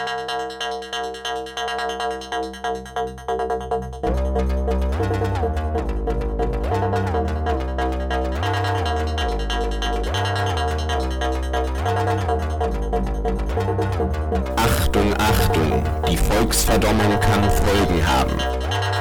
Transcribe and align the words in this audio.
Achtung, 0.00 0.08
Achtung, 15.18 15.84
die 16.08 16.16
Volksverdommung 16.16 17.20
kann 17.20 17.50
Folgen 17.50 18.06
haben. 18.06 18.38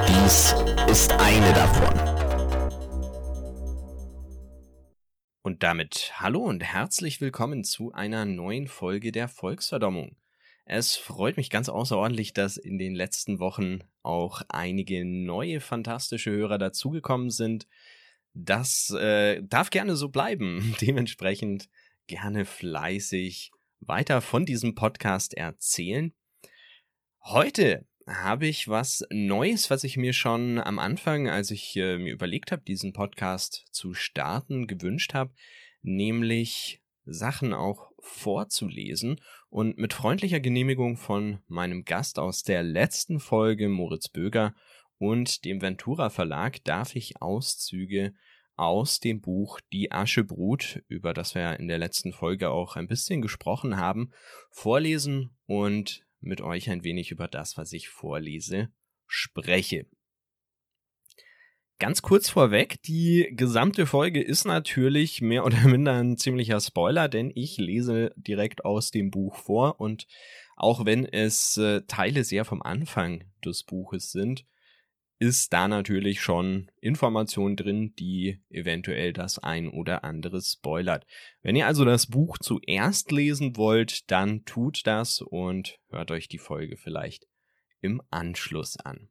Dies 0.05 0.53
ist 0.91 1.13
eine 1.13 1.53
davon. 1.53 1.97
Und 5.43 5.63
damit 5.63 6.11
hallo 6.15 6.41
und 6.41 6.61
herzlich 6.61 7.21
willkommen 7.21 7.63
zu 7.63 7.93
einer 7.93 8.25
neuen 8.25 8.67
Folge 8.67 9.13
der 9.13 9.29
Volksverdommung. 9.29 10.17
Es 10.71 10.95
freut 10.95 11.35
mich 11.35 11.49
ganz 11.49 11.67
außerordentlich, 11.67 12.31
dass 12.31 12.55
in 12.55 12.77
den 12.77 12.93
letzten 12.93 13.39
Wochen 13.39 13.79
auch 14.03 14.43
einige 14.49 15.03
neue 15.03 15.61
fantastische 15.61 16.29
Hörer 16.29 16.59
dazugekommen 16.59 17.31
sind. 17.31 17.67
Das 18.35 18.91
äh, 18.91 19.41
darf 19.41 19.71
gerne 19.71 19.95
so 19.95 20.09
bleiben. 20.09 20.75
Dementsprechend 20.81 21.69
gerne 22.05 22.45
fleißig 22.45 23.49
weiter 23.79 24.21
von 24.21 24.45
diesem 24.45 24.75
Podcast 24.75 25.33
erzählen. 25.33 26.13
Heute 27.23 27.87
habe 28.05 28.45
ich 28.45 28.67
was 28.67 29.03
Neues, 29.09 29.71
was 29.71 29.83
ich 29.83 29.97
mir 29.97 30.13
schon 30.13 30.59
am 30.59 30.77
Anfang, 30.77 31.27
als 31.27 31.49
ich 31.49 31.75
äh, 31.77 31.97
mir 31.97 32.13
überlegt 32.13 32.51
habe, 32.51 32.61
diesen 32.61 32.93
Podcast 32.93 33.65
zu 33.71 33.95
starten, 33.95 34.67
gewünscht 34.67 35.15
habe, 35.15 35.33
nämlich 35.81 36.83
Sachen 37.05 37.55
auch 37.55 37.91
vorzulesen 37.97 39.19
und 39.49 39.77
mit 39.77 39.93
freundlicher 39.93 40.39
Genehmigung 40.39 40.97
von 40.97 41.39
meinem 41.47 41.83
Gast 41.83 42.19
aus 42.19 42.43
der 42.43 42.63
letzten 42.63 43.19
Folge, 43.19 43.69
Moritz 43.69 44.09
Böger, 44.09 44.53
und 44.97 45.45
dem 45.45 45.61
Ventura 45.61 46.09
Verlag 46.09 46.63
darf 46.65 46.95
ich 46.95 47.21
Auszüge 47.21 48.13
aus 48.55 48.99
dem 48.99 49.21
Buch 49.21 49.61
Die 49.71 49.91
Aschebrut, 49.91 50.83
über 50.89 51.13
das 51.13 51.33
wir 51.33 51.57
in 51.59 51.69
der 51.69 51.77
letzten 51.77 52.11
Folge 52.11 52.49
auch 52.49 52.75
ein 52.75 52.87
bisschen 52.87 53.21
gesprochen 53.21 53.77
haben, 53.77 54.11
vorlesen 54.51 55.37
und 55.45 56.05
mit 56.19 56.41
euch 56.41 56.69
ein 56.69 56.83
wenig 56.83 57.11
über 57.11 57.29
das, 57.29 57.57
was 57.57 57.71
ich 57.71 57.87
vorlese, 57.87 58.69
spreche. 59.07 59.87
Ganz 61.79 62.01
kurz 62.01 62.29
vorweg, 62.29 62.81
die 62.83 63.31
gesamte 63.31 63.85
Folge 63.85 64.21
ist 64.21 64.43
natürlich 64.43 65.21
mehr 65.21 65.45
oder 65.45 65.59
minder 65.67 65.93
ein 65.93 66.17
ziemlicher 66.17 66.59
Spoiler, 66.59 67.07
denn 67.07 67.31
ich 67.33 67.57
lese 67.57 68.11
direkt 68.17 68.65
aus 68.65 68.91
dem 68.91 69.11
Buch 69.11 69.37
vor 69.37 69.79
und 69.79 70.05
auch 70.57 70.85
wenn 70.85 71.05
es 71.05 71.55
äh, 71.55 71.83
Teile 71.87 72.25
sehr 72.25 72.43
vom 72.43 72.61
Anfang 72.61 73.23
des 73.45 73.63
Buches 73.63 74.11
sind, 74.11 74.45
ist 75.19 75.53
da 75.53 75.69
natürlich 75.69 76.19
schon 76.19 76.69
Information 76.81 77.55
drin, 77.55 77.93
die 77.97 78.41
eventuell 78.49 79.13
das 79.13 79.39
ein 79.39 79.69
oder 79.69 80.03
andere 80.03 80.41
spoilert. 80.41 81.05
Wenn 81.41 81.55
ihr 81.55 81.65
also 81.65 81.85
das 81.85 82.07
Buch 82.07 82.37
zuerst 82.39 83.09
lesen 83.13 83.55
wollt, 83.55 84.11
dann 84.11 84.43
tut 84.43 84.85
das 84.85 85.21
und 85.21 85.79
hört 85.89 86.11
euch 86.11 86.27
die 86.27 86.39
Folge 86.39 86.75
vielleicht 86.75 87.25
im 87.79 88.01
Anschluss 88.09 88.75
an. 88.75 89.09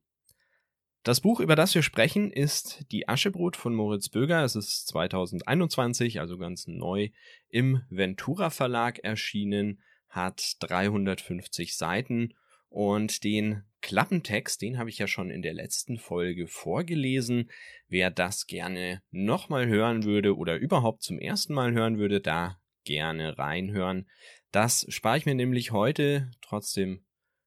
Das 1.04 1.20
Buch, 1.20 1.40
über 1.40 1.56
das 1.56 1.74
wir 1.74 1.82
sprechen, 1.82 2.30
ist 2.30 2.84
Die 2.90 3.08
Aschebrot 3.08 3.56
von 3.56 3.74
Moritz 3.74 4.08
Böger. 4.08 4.44
Es 4.44 4.56
ist 4.56 4.88
2021, 4.88 6.20
also 6.20 6.38
ganz 6.38 6.66
neu, 6.66 7.10
im 7.48 7.82
Ventura 7.88 8.50
Verlag 8.50 8.98
erschienen, 8.98 9.80
hat 10.08 10.56
350 10.60 11.76
Seiten 11.76 12.34
und 12.68 13.24
den 13.24 13.62
Klappentext, 13.80 14.60
den 14.60 14.76
habe 14.78 14.90
ich 14.90 14.98
ja 14.98 15.06
schon 15.06 15.30
in 15.30 15.40
der 15.40 15.54
letzten 15.54 15.98
Folge 15.98 16.48
vorgelesen. 16.48 17.50
Wer 17.86 18.10
das 18.10 18.46
gerne 18.46 19.02
nochmal 19.10 19.68
hören 19.68 20.04
würde 20.04 20.36
oder 20.36 20.56
überhaupt 20.56 21.02
zum 21.02 21.18
ersten 21.18 21.54
Mal 21.54 21.72
hören 21.72 21.98
würde, 21.98 22.20
da 22.20 22.60
gerne 22.84 23.38
reinhören. 23.38 24.08
Das 24.50 24.84
spare 24.88 25.18
ich 25.18 25.26
mir 25.26 25.34
nämlich 25.34 25.70
heute. 25.70 26.30
Trotzdem 26.42 27.04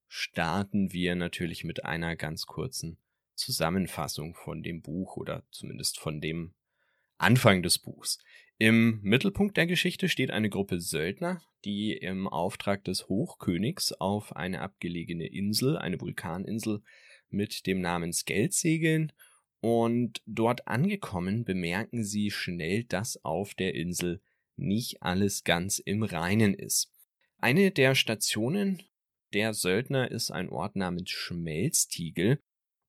starten 0.07 0.93
wir 0.93 1.15
natürlich 1.15 1.63
mit 1.63 1.83
einer 1.83 2.15
ganz 2.15 2.45
kurzen 2.45 2.97
Zusammenfassung 3.41 4.35
von 4.35 4.63
dem 4.63 4.81
Buch 4.81 5.17
oder 5.17 5.43
zumindest 5.51 5.99
von 5.99 6.21
dem 6.21 6.53
Anfang 7.17 7.63
des 7.63 7.79
Buchs. 7.79 8.19
Im 8.57 8.99
Mittelpunkt 9.01 9.57
der 9.57 9.65
Geschichte 9.65 10.07
steht 10.07 10.31
eine 10.31 10.49
Gruppe 10.49 10.79
Söldner, 10.79 11.41
die 11.65 11.93
im 11.93 12.27
Auftrag 12.27 12.83
des 12.83 13.09
Hochkönigs 13.09 13.93
auf 13.93 14.35
eine 14.35 14.61
abgelegene 14.61 15.25
Insel, 15.25 15.77
eine 15.77 15.99
Vulkaninsel 15.99 16.81
mit 17.29 17.65
dem 17.65 17.81
Namen 17.81 18.13
Skeld 18.13 18.53
segeln 18.53 19.11
und 19.61 20.21
dort 20.25 20.67
angekommen 20.67 21.43
bemerken 21.43 22.03
sie 22.03 22.31
schnell, 22.31 22.83
dass 22.83 23.23
auf 23.23 23.53
der 23.55 23.75
Insel 23.75 24.21
nicht 24.57 25.01
alles 25.01 25.43
ganz 25.43 25.79
im 25.79 26.03
Reinen 26.03 26.53
ist. 26.53 26.91
Eine 27.37 27.71
der 27.71 27.95
Stationen 27.95 28.83
der 29.33 29.53
Söldner 29.53 30.11
ist 30.11 30.29
ein 30.29 30.49
Ort 30.49 30.75
namens 30.75 31.09
Schmelztiegel 31.09 32.39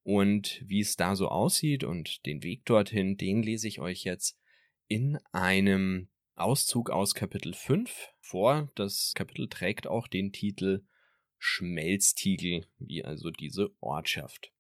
und 0.02 0.62
wie 0.66 0.80
es 0.80 0.96
da 0.96 1.14
so 1.16 1.28
aussieht 1.28 1.84
und 1.84 2.26
den 2.26 2.42
Weg 2.42 2.64
dorthin, 2.64 3.16
den 3.16 3.42
lese 3.42 3.68
ich 3.68 3.80
euch 3.80 4.04
jetzt 4.04 4.38
in 4.88 5.18
einem 5.32 6.08
Auszug 6.34 6.90
aus 6.90 7.14
Kapitel 7.14 7.54
5 7.54 8.10
vor. 8.20 8.70
Das 8.74 9.12
Kapitel 9.14 9.48
trägt 9.48 9.86
auch 9.86 10.08
den 10.08 10.32
Titel 10.32 10.84
Schmelztiegel, 11.38 12.66
wie 12.78 13.04
also 13.04 13.30
diese 13.30 13.70
Ortschaft. 13.80 14.52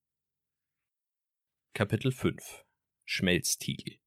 Kapitel 1.74 2.12
5 2.12 2.64
Schmelztiegel 3.04 3.98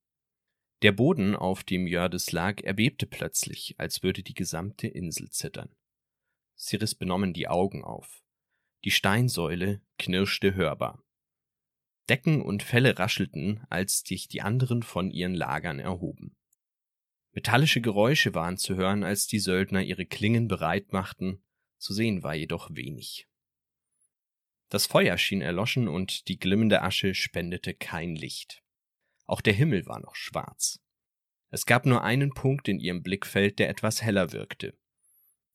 Der 0.82 0.92
Boden, 0.92 1.36
auf 1.36 1.64
dem 1.64 1.88
Jördes 1.88 2.32
lag, 2.32 2.62
erbebte 2.64 3.08
plötzlich, 3.08 3.76
als 3.78 4.04
würde 4.04 4.24
die 4.24 4.34
gesamte 4.34 4.88
Insel 4.88 5.30
zittern. 5.30 5.76
Sie 6.56 6.78
riss 6.78 6.96
benommen 6.96 7.34
die 7.34 7.48
Augen 7.48 7.84
auf. 7.84 8.24
Die 8.84 8.92
Steinsäule 8.92 9.82
knirschte 9.98 10.54
hörbar. 10.56 11.05
Decken 12.10 12.42
und 12.42 12.64
Felle 12.64 12.98
raschelten, 12.98 13.66
als 13.70 14.02
sich 14.02 14.28
die 14.28 14.42
anderen 14.42 14.84
von 14.84 15.12
ihren 15.12 15.34
Lagern 15.34 15.80
erhoben. 15.80 16.36
Metallische 17.32 17.82
Geräusche 17.82 18.34
waren 18.34 18.58
zu 18.58 18.76
hören, 18.76 19.04
als 19.04 19.28
die 19.28 19.40
Söldner 19.40 19.84
ihre 19.84 20.06
Klingen 20.06 20.48
bereit 20.48 20.94
machten, 20.94 21.44
zu 21.78 21.94
sehen 21.94 22.24
war 22.24 22.36
jedoch 22.36 22.70
wenig. 22.72 23.28
Das 24.70 24.88
Feuer 24.88 25.18
schien 25.18 25.42
erloschen 25.42 25.88
und 25.88 26.28
die 26.28 26.40
glimmende 26.40 26.82
Asche 26.82 27.14
spendete 27.14 27.74
kein 27.74 28.16
Licht. 28.16 28.64
Auch 29.26 29.42
der 29.42 29.54
Himmel 29.54 29.86
war 29.86 30.00
noch 30.00 30.16
schwarz. 30.16 30.80
Es 31.50 31.66
gab 31.66 31.86
nur 31.86 32.04
einen 32.04 32.34
Punkt 32.34 32.68
in 32.68 32.80
ihrem 32.80 33.04
Blickfeld, 33.04 33.60
der 33.60 33.70
etwas 33.70 34.02
heller 34.02 34.32
wirkte. 34.32 34.78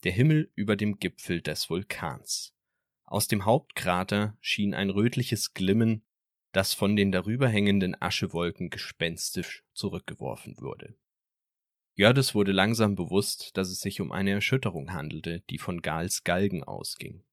Der 0.04 0.12
Himmel 0.12 0.50
über 0.54 0.76
dem 0.76 0.98
Gipfel 0.98 1.42
des 1.42 1.68
Vulkans. 1.68 2.54
Aus 3.04 3.26
dem 3.26 3.44
Hauptkrater 3.44 4.36
schien 4.40 4.72
ein 4.74 4.90
rötliches 4.90 5.52
Glimmen 5.52 6.04
das 6.52 6.74
von 6.74 6.96
den 6.96 7.12
darüber 7.12 7.48
hängenden 7.48 8.00
Aschewolken 8.00 8.70
gespenstisch 8.70 9.64
zurückgeworfen 9.72 10.56
wurde. 10.58 10.94
Jördes 11.94 12.34
wurde 12.34 12.52
langsam 12.52 12.94
bewusst, 12.94 13.56
dass 13.56 13.68
es 13.68 13.80
sich 13.80 14.00
um 14.00 14.10
eine 14.10 14.30
Erschütterung 14.30 14.92
handelte, 14.92 15.40
die 15.50 15.58
von 15.58 15.82
Gals 15.82 16.24
Galgen 16.24 16.64
ausging. 16.64 17.24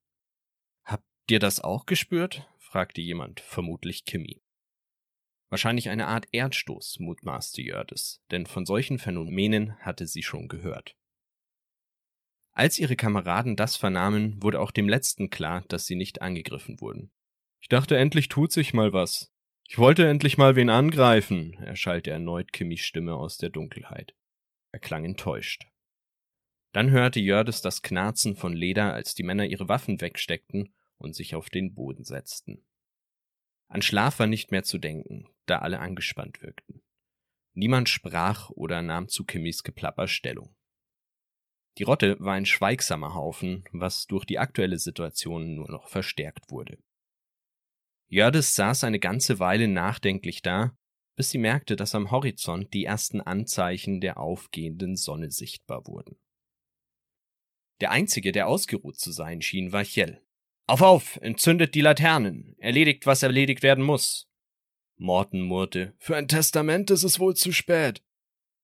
Habt 0.83 1.05
ihr 1.29 1.39
das 1.39 1.59
auch 1.59 1.85
gespürt? 1.85 2.47
fragte 2.59 3.01
jemand, 3.01 3.39
vermutlich 3.39 4.05
Kimmy. 4.05 4.41
Wahrscheinlich 5.49 5.89
eine 5.89 6.07
Art 6.07 6.27
Erdstoß, 6.33 6.99
mutmaßte 6.99 7.61
Jördes, 7.61 8.21
denn 8.31 8.45
von 8.45 8.65
solchen 8.65 8.99
Phänomenen 8.99 9.77
hatte 9.79 10.05
sie 10.05 10.23
schon 10.23 10.49
gehört. 10.49 10.97
Als 12.51 12.79
ihre 12.79 12.95
Kameraden 12.95 13.55
das 13.55 13.77
vernahmen, 13.77 14.41
wurde 14.41 14.59
auch 14.59 14.71
dem 14.71 14.89
letzten 14.89 15.29
klar, 15.29 15.63
dass 15.69 15.85
sie 15.85 15.95
nicht 15.95 16.21
angegriffen 16.21 16.81
wurden. 16.81 17.11
Ich 17.59 17.69
dachte, 17.69 17.97
endlich 17.97 18.29
tut 18.29 18.51
sich 18.51 18.73
mal 18.73 18.93
was. 18.93 19.33
Ich 19.67 19.77
wollte 19.77 20.07
endlich 20.07 20.37
mal 20.37 20.55
wen 20.55 20.69
angreifen, 20.69 21.53
erschallte 21.55 22.11
erneut 22.11 22.53
Kimmys 22.53 22.81
Stimme 22.81 23.15
aus 23.15 23.37
der 23.37 23.49
Dunkelheit. 23.49 24.15
Er 24.71 24.79
klang 24.79 25.03
enttäuscht. 25.03 25.67
Dann 26.71 26.91
hörte 26.91 27.19
Jördes 27.19 27.61
das 27.61 27.81
Knarzen 27.81 28.35
von 28.35 28.53
Leder, 28.53 28.93
als 28.93 29.15
die 29.15 29.23
Männer 29.23 29.45
ihre 29.45 29.67
Waffen 29.67 29.99
wegsteckten 29.99 30.73
und 30.97 31.15
sich 31.15 31.35
auf 31.35 31.49
den 31.49 31.73
Boden 31.73 32.03
setzten. 32.03 32.65
An 33.67 33.81
Schlaf 33.81 34.19
war 34.19 34.27
nicht 34.27 34.51
mehr 34.51 34.63
zu 34.63 34.77
denken, 34.77 35.27
da 35.45 35.59
alle 35.59 35.79
angespannt 35.79 36.41
wirkten. 36.41 36.81
Niemand 37.53 37.89
sprach 37.89 38.49
oder 38.51 38.81
nahm 38.81 39.09
zu 39.09 39.25
Kimmys 39.25 39.63
Geplapper 39.63 40.07
Stellung. 40.07 40.55
Die 41.77 41.83
Rotte 41.83 42.19
war 42.19 42.33
ein 42.33 42.45
schweigsamer 42.45 43.13
Haufen, 43.13 43.65
was 43.71 44.07
durch 44.07 44.25
die 44.25 44.39
aktuelle 44.39 44.79
Situation 44.79 45.55
nur 45.55 45.69
noch 45.69 45.89
verstärkt 45.89 46.49
wurde. 46.49 46.77
Jördes 48.09 48.55
saß 48.55 48.85
eine 48.85 48.99
ganze 48.99 49.39
Weile 49.39 49.67
nachdenklich 49.67 50.41
da, 50.41 50.77
bis 51.15 51.31
sie 51.31 51.37
merkte, 51.39 51.75
dass 51.75 51.95
am 51.95 52.11
Horizont 52.11 52.73
die 52.73 52.85
ersten 52.85 53.19
Anzeichen 53.21 53.99
der 53.99 54.17
aufgehenden 54.17 54.95
Sonne 54.95 55.31
sichtbar 55.31 55.85
wurden. 55.87 56.17
Der 57.81 57.91
einzige, 57.91 58.31
der 58.31 58.47
ausgeruht 58.47 58.97
zu 58.97 59.11
sein 59.11 59.41
schien, 59.41 59.71
war 59.71 59.83
Chell. 59.83 60.23
Auf, 60.67 60.81
auf, 60.81 61.17
entzündet 61.17 61.75
die 61.75 61.81
Laternen, 61.81 62.55
erledigt, 62.59 63.05
was 63.05 63.23
erledigt 63.23 63.63
werden 63.63 63.83
muss. 63.83 64.27
Morton 64.97 65.41
murrte, 65.41 65.93
für 65.97 66.15
ein 66.15 66.27
Testament 66.27 66.89
ist 66.91 67.03
es 67.03 67.19
wohl 67.19 67.35
zu 67.35 67.51
spät. 67.51 68.03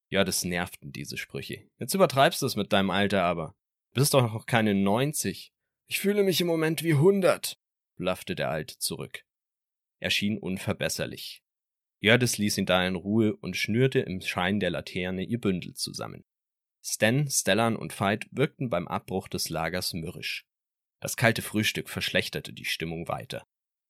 Ja, 0.10 0.24
das 0.24 0.44
nervten 0.44 0.92
diese 0.92 1.18
Sprüche. 1.18 1.68
Jetzt 1.80 1.94
übertreibst 1.94 2.42
du 2.42 2.46
es 2.46 2.56
mit 2.56 2.72
deinem 2.74 2.92
Alter 2.92 3.24
aber. 3.24 3.56
Du 3.94 4.02
bist 4.02 4.14
doch 4.14 4.22
noch 4.22 4.46
keine 4.46 4.74
neunzig. 4.74 5.54
Ich 5.88 6.00
fühle 6.00 6.24
mich 6.24 6.42
im 6.42 6.48
Moment 6.48 6.84
wie 6.84 6.96
hundert, 6.96 7.60
blaffte 7.96 8.36
der 8.36 8.50
Alte 8.50 8.78
zurück. 8.78 9.26
Er 10.04 10.10
schien 10.10 10.38
unverbesserlich. 10.38 11.42
Jördis 12.02 12.38
ließ 12.38 12.58
ihn 12.58 12.66
da 12.66 12.86
in 12.86 12.96
Ruhe 12.96 13.38
und 13.38 13.56
schnürte 13.56 14.00
im 14.00 14.20
Schein 14.20 14.60
der 14.60 14.70
Laterne 14.70 15.24
ihr 15.24 15.40
Bündel 15.40 15.76
zusammen. 15.76 16.26
Stan, 16.84 17.30
Stellan 17.30 17.78
und 17.78 17.98
Veit 17.98 18.28
wirkten 18.32 18.70
beim 18.70 18.86
Abbruch 18.90 19.30
des 19.30 19.48
Lagers 19.48 19.94
mürrisch. 19.94 20.46
Das 21.00 21.16
kalte 21.16 21.42
Frühstück 21.42 21.88
verschlechterte 21.88 22.52
die 22.52 22.66
Stimmung 22.66 23.08
weiter. 23.08 23.48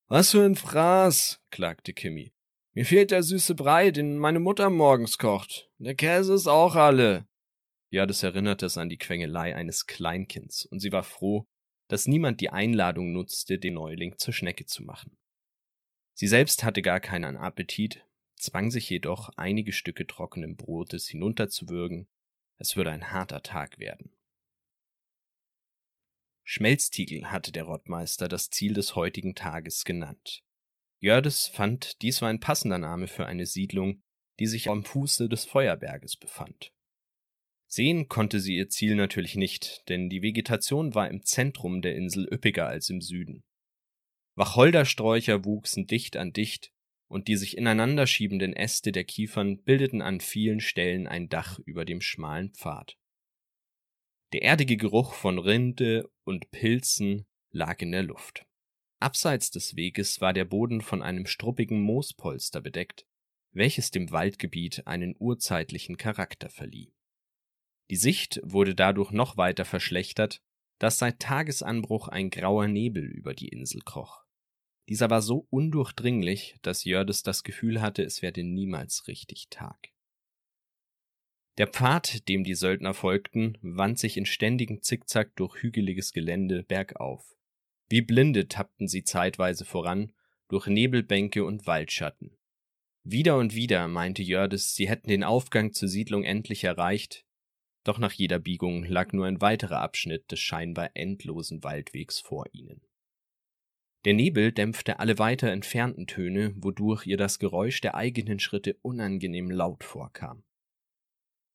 Was 0.07 0.29
für 0.29 0.45
ein 0.45 0.55
Fraß, 0.55 1.41
klagte 1.49 1.93
Kimmy. 1.93 2.31
Mir 2.73 2.85
fehlt 2.85 3.09
der 3.09 3.23
süße 3.23 3.55
Brei, 3.55 3.89
den 3.89 4.19
meine 4.19 4.39
Mutter 4.39 4.69
morgens 4.69 5.17
kocht. 5.17 5.71
Der 5.79 5.95
Käse 5.95 6.35
ist 6.35 6.45
auch 6.45 6.75
alle. 6.75 7.25
Ja, 7.89 8.05
das 8.05 8.21
erinnerte 8.21 8.67
es 8.67 8.77
an 8.77 8.89
die 8.89 8.99
Quengelei 8.99 9.55
eines 9.55 9.87
Kleinkinds, 9.87 10.63
und 10.67 10.79
sie 10.79 10.91
war 10.91 11.03
froh, 11.03 11.47
dass 11.87 12.07
niemand 12.07 12.39
die 12.39 12.51
Einladung 12.51 13.13
nutzte, 13.13 13.57
den 13.57 13.73
Neuling 13.73 14.19
zur 14.19 14.35
Schnecke 14.35 14.67
zu 14.67 14.83
machen. 14.83 15.17
Sie 16.13 16.27
selbst 16.27 16.63
hatte 16.63 16.81
gar 16.81 16.99
keinen 16.99 17.37
Appetit, 17.37 18.05
zwang 18.35 18.71
sich 18.71 18.89
jedoch, 18.89 19.29
einige 19.35 19.73
Stücke 19.73 20.05
trockenen 20.05 20.55
Brotes 20.55 21.07
hinunterzuwürgen. 21.07 22.07
Es 22.57 22.75
würde 22.75 22.91
ein 22.91 23.11
harter 23.11 23.41
Tag 23.41 23.79
werden. 23.79 24.15
Schmelztiegel 26.43 27.31
hatte 27.31 27.51
der 27.51 27.63
Rottmeister 27.63 28.27
das 28.27 28.49
Ziel 28.49 28.73
des 28.73 28.95
heutigen 28.95 29.33
Tages 29.33 29.85
genannt. 29.85 30.43
Jördes 30.99 31.47
fand, 31.47 32.01
dies 32.01 32.21
war 32.21 32.29
ein 32.29 32.39
passender 32.39 32.77
Name 32.77 33.07
für 33.07 33.25
eine 33.25 33.45
Siedlung, 33.45 34.03
die 34.39 34.47
sich 34.47 34.69
am 34.69 34.83
Fuße 34.83 35.29
des 35.29 35.45
Feuerberges 35.45 36.17
befand. 36.17 36.73
Sehen 37.67 38.07
konnte 38.07 38.39
sie 38.39 38.55
ihr 38.55 38.69
Ziel 38.69 38.95
natürlich 38.95 39.35
nicht, 39.35 39.87
denn 39.89 40.09
die 40.09 40.21
Vegetation 40.21 40.93
war 40.95 41.09
im 41.09 41.23
Zentrum 41.23 41.81
der 41.81 41.95
Insel 41.95 42.27
üppiger 42.31 42.67
als 42.67 42.89
im 42.89 43.01
Süden. 43.01 43.43
Wacholdersträucher 44.35 45.45
wuchsen 45.45 45.87
dicht 45.87 46.17
an 46.17 46.33
dicht, 46.33 46.71
und 47.07 47.27
die 47.27 47.35
sich 47.35 47.57
ineinander 47.57 48.07
schiebenden 48.07 48.53
Äste 48.53 48.91
der 48.91 49.03
Kiefern 49.03 49.61
bildeten 49.63 50.01
an 50.01 50.19
vielen 50.19 50.59
Stellen 50.59 51.07
ein 51.07 51.29
Dach 51.29 51.59
über 51.59 51.85
dem 51.85 52.01
schmalen 52.01 52.51
Pfad. 52.53 52.97
Der 54.33 54.41
erdige 54.41 54.77
Geruch 54.77 55.13
von 55.13 55.37
Rinde 55.37 56.09
und 56.23 56.49
Pilzen 56.49 57.27
lag 57.51 57.79
in 57.81 57.91
der 57.91 58.01
Luft. 58.01 58.47
Abseits 58.99 59.51
des 59.51 59.75
Weges 59.75 60.21
war 60.21 60.33
der 60.33 60.45
Boden 60.45 60.81
von 60.81 61.03
einem 61.03 61.27
struppigen 61.27 61.81
Moospolster 61.81 62.61
bedeckt, 62.61 63.05
welches 63.51 63.91
dem 63.91 64.09
Waldgebiet 64.09 64.87
einen 64.87 65.15
urzeitlichen 65.19 65.97
Charakter 65.97 66.49
verlieh. 66.49 66.93
Die 67.91 67.95
Sicht 67.95 68.39
wurde 68.43 68.73
dadurch 68.73 69.11
noch 69.11 69.37
weiter 69.37 69.65
verschlechtert, 69.65 70.41
dass 70.79 70.97
seit 70.97 71.19
Tagesanbruch 71.19 72.07
ein 72.07 72.31
grauer 72.31 72.67
Nebel 72.67 73.03
über 73.03 73.35
die 73.35 73.49
Insel 73.49 73.81
kroch. 73.81 74.22
Dieser 74.89 75.09
war 75.09 75.21
so 75.21 75.47
undurchdringlich, 75.49 76.57
dass 76.61 76.83
Jördes 76.83 77.23
das 77.23 77.43
Gefühl 77.43 77.81
hatte, 77.81 78.03
es 78.03 78.21
werde 78.21 78.43
niemals 78.43 79.07
richtig 79.07 79.47
Tag. 79.49 79.89
Der 81.57 81.67
Pfad, 81.67 82.27
dem 82.27 82.43
die 82.43 82.55
Söldner 82.55 82.93
folgten, 82.93 83.57
wand 83.61 83.99
sich 83.99 84.17
in 84.17 84.25
ständigem 84.25 84.81
Zickzack 84.81 85.35
durch 85.35 85.61
hügeliges 85.61 86.11
Gelände 86.11 86.63
bergauf. 86.63 87.37
Wie 87.89 88.01
Blinde 88.01 88.47
tappten 88.47 88.87
sie 88.87 89.03
zeitweise 89.03 89.63
voran, 89.63 90.13
durch 90.49 90.67
Nebelbänke 90.67 91.45
und 91.45 91.67
Waldschatten. 91.67 92.37
Wieder 93.03 93.37
und 93.37 93.53
wieder 93.53 93.87
meinte 93.87 94.23
Jördes, 94.23 94.75
sie 94.75 94.89
hätten 94.89 95.09
den 95.09 95.23
Aufgang 95.23 95.73
zur 95.73 95.89
Siedlung 95.89 96.23
endlich 96.23 96.63
erreicht, 96.63 97.25
doch 97.83 97.99
nach 97.99 98.13
jeder 98.13 98.39
Biegung 98.39 98.83
lag 98.85 99.11
nur 99.11 99.25
ein 99.25 99.41
weiterer 99.41 99.81
Abschnitt 99.81 100.31
des 100.31 100.39
scheinbar 100.39 100.91
endlosen 100.95 101.63
Waldwegs 101.63 102.19
vor 102.19 102.45
ihnen. 102.53 102.81
Der 104.05 104.13
Nebel 104.13 104.51
dämpfte 104.51 104.99
alle 104.99 105.17
weiter 105.17 105.49
entfernten 105.49 106.07
Töne, 106.07 106.53
wodurch 106.57 107.05
ihr 107.05 107.15
das 107.17 107.39
Geräusch 107.39 107.79
der 107.79 107.95
eigenen 107.95 108.39
Schritte 108.39 108.77
unangenehm 108.81 109.49
laut 109.49 109.83
vorkam. 109.83 110.43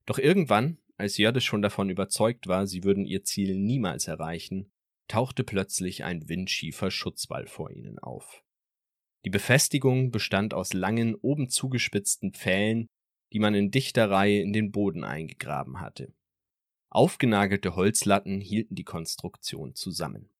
Doch 0.06 0.18
irgendwann, 0.18 0.78
als 0.96 1.18
Jördes 1.18 1.44
schon 1.44 1.60
davon 1.60 1.90
überzeugt 1.90 2.46
war, 2.46 2.66
sie 2.66 2.84
würden 2.84 3.04
ihr 3.04 3.22
Ziel 3.22 3.58
niemals 3.58 4.08
erreichen, 4.08 4.72
tauchte 5.08 5.44
plötzlich 5.44 6.04
ein 6.04 6.28
windschiefer 6.28 6.90
Schutzwall 6.90 7.46
vor 7.46 7.70
ihnen 7.70 7.98
auf. 7.98 8.42
Die 9.26 9.30
Befestigung 9.30 10.10
bestand 10.10 10.54
aus 10.54 10.72
langen, 10.72 11.14
oben 11.16 11.50
zugespitzten 11.50 12.32
Pfählen, 12.32 12.86
die 13.32 13.40
man 13.40 13.54
in 13.54 13.70
dichter 13.70 14.10
Reihe 14.10 14.40
in 14.40 14.54
den 14.54 14.70
Boden 14.70 15.04
eingegraben 15.04 15.80
hatte. 15.80 16.14
Aufgenagelte 16.88 17.76
Holzlatten 17.76 18.40
hielten 18.40 18.74
die 18.74 18.84
Konstruktion 18.84 19.74
zusammen. 19.74 20.30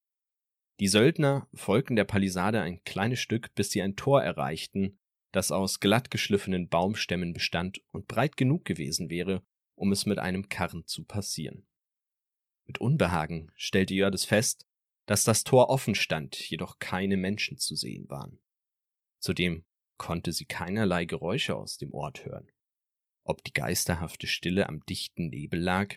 Die 0.81 0.89
Söldner 0.89 1.49
folgten 1.55 1.97
der 1.97 2.05
Palisade 2.05 2.61
ein 2.61 2.83
kleines 2.85 3.19
Stück, 3.19 3.55
bis 3.55 3.71
sie 3.71 3.83
ein 3.83 3.97
Tor 3.97 4.23
erreichten, 4.23 4.99
das 5.33 5.51
aus 5.51 5.81
glatt 5.81 6.11
geschliffenen 6.11 6.69
Baumstämmen 6.69 7.33
bestand 7.33 7.83
und 7.91 8.07
breit 8.07 8.37
genug 8.37 8.65
gewesen 8.65 9.11
wäre, 9.11 9.43
um 9.75 9.93
es 9.93 10.07
mit 10.07 10.19
einem 10.19 10.49
Karren 10.49 10.87
zu 10.87 11.05
passieren. 11.05 11.67
Mit 12.67 12.79
Unbehagen 12.79 13.51
stellte 13.55 13.95
Jördes 13.95 14.25
fest, 14.25 14.67
dass 15.07 15.25
das 15.25 15.43
Tor 15.43 15.71
offen 15.71 15.95
stand, 15.95 16.39
jedoch 16.49 16.79
keine 16.79 17.17
Menschen 17.17 17.59
zu 17.59 17.75
sehen 17.75 18.09
waren. 18.09 18.39
Zudem 19.21 19.65
konnte 19.97 20.33
sie 20.33 20.45
keinerlei 20.45 21.07
Geräusche 21.07 21.57
aus 21.57 21.79
dem 21.79 21.93
Ort 21.93 22.25
hören. 22.25 22.51
Ob 23.25 23.43
die 23.43 23.53
geisterhafte 23.53 24.27
Stille 24.27 24.69
am 24.69 24.85
dichten 24.87 25.29
Nebel 25.29 25.61
lag? 25.61 25.97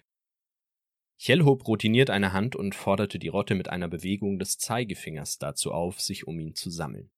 Chell 1.22 1.44
hob 1.44 1.68
routiniert 1.68 2.10
eine 2.10 2.34
Hand 2.34 2.56
und 2.56 2.74
forderte 2.74 3.20
die 3.20 3.28
Rotte 3.28 3.54
mit 3.54 3.70
einer 3.70 3.88
Bewegung 3.88 4.40
des 4.40 4.58
Zeigefingers 4.58 5.38
dazu 5.38 5.72
auf, 5.72 6.02
sich 6.02 6.26
um 6.26 6.40
ihn 6.40 6.56
zu 6.56 6.72
sammeln. 6.72 7.12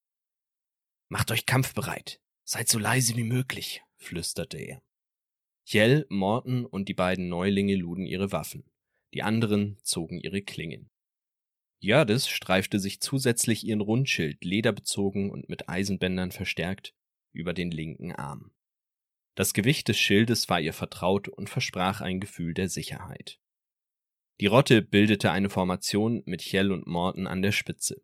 Macht 1.07 1.31
euch 1.31 1.45
kampfbereit. 1.45 2.19
Seid 2.43 2.67
so 2.67 2.79
leise 2.79 3.15
wie 3.15 3.23
möglich, 3.23 3.81
flüsterte 3.95 4.57
er. 4.57 4.83
Kjell, 5.65 6.05
Morton 6.09 6.65
und 6.65 6.89
die 6.89 6.93
beiden 6.93 7.29
Neulinge 7.29 7.77
luden 7.77 8.05
ihre 8.05 8.33
Waffen. 8.33 8.65
Die 9.13 9.23
anderen 9.23 9.77
zogen 9.83 10.19
ihre 10.19 10.41
Klingen. 10.41 10.89
Jördis 11.79 12.27
streifte 12.27 12.79
sich 12.79 12.99
zusätzlich 12.99 13.65
ihren 13.65 13.79
Rundschild, 13.79 14.43
lederbezogen 14.43 15.31
und 15.31 15.47
mit 15.47 15.69
Eisenbändern 15.69 16.31
verstärkt, 16.31 16.93
über 17.31 17.53
den 17.53 17.71
linken 17.71 18.11
Arm. 18.11 18.51
Das 19.35 19.53
Gewicht 19.53 19.87
des 19.87 19.97
Schildes 19.97 20.49
war 20.49 20.59
ihr 20.59 20.73
vertraut 20.73 21.29
und 21.29 21.49
versprach 21.49 22.01
ein 22.01 22.19
Gefühl 22.19 22.53
der 22.53 22.67
Sicherheit. 22.67 23.39
Die 24.39 24.47
Rotte 24.47 24.81
bildete 24.81 25.31
eine 25.31 25.49
Formation 25.49 26.23
mit 26.25 26.41
Chell 26.41 26.71
und 26.71 26.87
Morton 26.87 27.27
an 27.27 27.41
der 27.41 27.51
Spitze. 27.51 28.01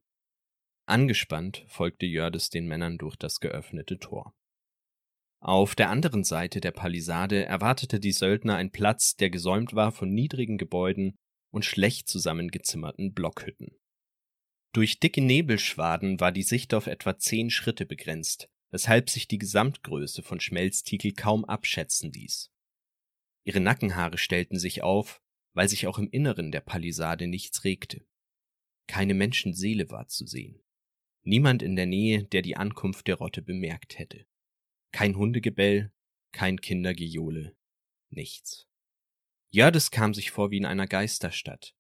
Angespannt 0.86 1.66
folgte 1.68 2.06
Jördis 2.06 2.50
den 2.50 2.68
Männern 2.68 2.98
durch 2.98 3.16
das 3.16 3.40
geöffnete 3.40 4.00
Tor. 4.00 4.34
Auf 5.42 5.74
der 5.76 5.90
anderen 5.90 6.24
Seite 6.24 6.60
der 6.62 6.72
Palisade 6.72 7.46
erwartete 7.46 8.00
die 8.00 8.12
Söldner 8.12 8.56
ein 8.58 8.72
Platz, 8.72 9.16
der 9.16 9.30
gesäumt 9.30 9.74
war 9.74 9.92
von 9.92 10.14
niedrigen 10.14 10.58
Gebäuden 10.58 11.16
und 11.52 11.66
schlecht 11.66 12.10
zusammengezimmerten 12.10 13.14
Blockhütten. 13.14 13.80
Durch 14.74 15.00
dicke 15.00 15.22
Nebelschwaden 15.22 16.20
war 16.20 16.32
die 16.32 16.44
Sicht 16.44 16.74
auf 16.74 16.88
etwa 16.88 17.18
zehn 17.18 17.50
Schritte 17.50 17.86
begrenzt, 17.86 18.50
weshalb 18.70 19.10
sich 19.10 19.28
die 19.28 19.40
Gesamtgröße 19.40 20.22
von 20.22 20.40
Schmelztiegel 20.40 21.14
kaum 21.14 21.46
abschätzen 21.46 22.12
ließ. 22.12 22.52
Ihre 23.46 23.62
Nackenhaare 23.62 24.18
stellten 24.18 24.60
sich 24.60 24.84
auf, 24.84 25.22
weil 25.60 25.68
sich 25.68 25.88
auch 25.88 26.00
im 26.00 26.10
Inneren 26.10 26.54
der 26.54 26.62
Palisade 26.62 27.28
nichts 27.28 27.66
regte. 27.66 28.08
Keine 28.88 29.14
Menschenseele 29.14 29.90
war 29.90 30.08
zu 30.08 30.26
sehen. 30.26 30.64
Niemand 31.24 31.62
in 31.64 31.76
der 31.76 31.86
Nähe, 31.86 32.24
der 32.24 32.42
die 32.42 32.56
Ankunft 32.56 33.08
der 33.08 33.16
Rotte 33.16 33.42
bemerkt 33.42 34.00
hätte. 34.00 34.26
Kein 34.94 35.18
Hundegebell, 35.18 35.92
kein 36.32 36.62
Kindergejohle, 36.62 37.58
nichts. 38.10 38.70
Jördes 39.50 39.92
kam 39.92 40.14
sich 40.14 40.32
vor 40.32 40.50
wie 40.50 40.56
in 40.56 40.66
einer 40.66 40.88
Geisterstadt. 40.88 41.76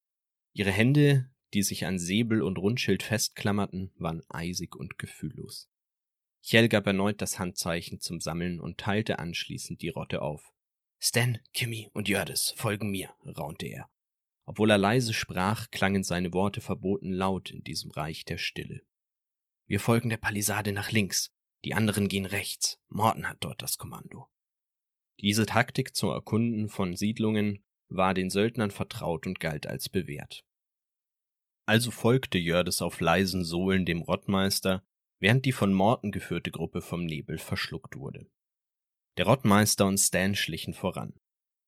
Ihre 0.52 0.72
Hände, 0.72 1.32
die 1.54 1.64
sich 1.64 1.86
an 1.86 2.00
Säbel 2.00 2.42
und 2.42 2.58
Rundschild 2.58 3.02
festklammerten, 3.02 3.94
waren 3.96 4.24
eisig 4.28 4.76
und 4.76 5.00
gefühllos. 5.00 5.70
Chell 6.42 6.68
gab 6.68 6.86
erneut 6.86 7.22
das 7.22 7.40
Handzeichen 7.40 8.02
zum 8.02 8.20
Sammeln 8.20 8.60
und 8.60 8.78
teilte 8.78 9.20
anschließend 9.20 9.82
die 9.82 9.88
Rotte 9.88 10.22
auf. 10.22 10.52
Stan, 11.02 11.40
Kimmy 11.54 11.90
und 11.94 12.10
Jördes 12.10 12.54
folgen 12.58 12.92
mir, 12.92 13.10
raunte 13.26 13.68
er. 13.68 13.90
Obwohl 14.46 14.70
er 14.70 14.78
leise 14.78 15.14
sprach, 15.14 15.72
klangen 15.72 16.04
seine 16.04 16.34
Worte 16.34 16.60
verboten 16.60 17.14
laut 17.14 17.52
in 17.52 17.64
diesem 17.64 17.92
Reich 17.92 18.26
der 18.26 18.38
Stille. 18.38 18.82
Wir 19.66 19.80
folgen 19.80 20.10
der 20.10 20.18
Palisade 20.18 20.72
nach 20.74 20.92
links. 20.92 21.32
Die 21.64 21.74
anderen 21.74 22.08
gehen 22.08 22.26
rechts. 22.26 22.80
Morton 22.90 23.30
hat 23.30 23.38
dort 23.42 23.62
das 23.62 23.78
Kommando. 23.78 24.28
Diese 25.22 25.46
Taktik 25.46 25.96
zum 25.96 26.10
Erkunden 26.10 26.70
von 26.70 26.96
Siedlungen 26.96 27.64
war 27.88 28.14
den 28.14 28.30
Söldnern 28.30 28.72
vertraut 28.72 29.28
und 29.28 29.40
galt 29.40 29.68
als 29.68 29.90
bewährt. 29.90 30.44
Also 31.66 31.92
folgte 31.92 32.38
Jördes 32.38 32.82
auf 32.82 33.00
leisen 33.00 33.46
Sohlen 33.46 33.86
dem 33.86 34.02
Rottmeister, 34.02 34.84
während 35.20 35.46
die 35.46 35.52
von 35.52 35.74
Morten 35.74 36.12
geführte 36.12 36.52
Gruppe 36.52 36.82
vom 36.82 37.06
Nebel 37.06 37.38
verschluckt 37.38 37.96
wurde. 37.96 38.30
Der 39.20 39.26
Rottmeister 39.26 39.86
und 39.86 39.98
Stan 39.98 40.34
schlichen 40.34 40.74
voran. 40.74 41.12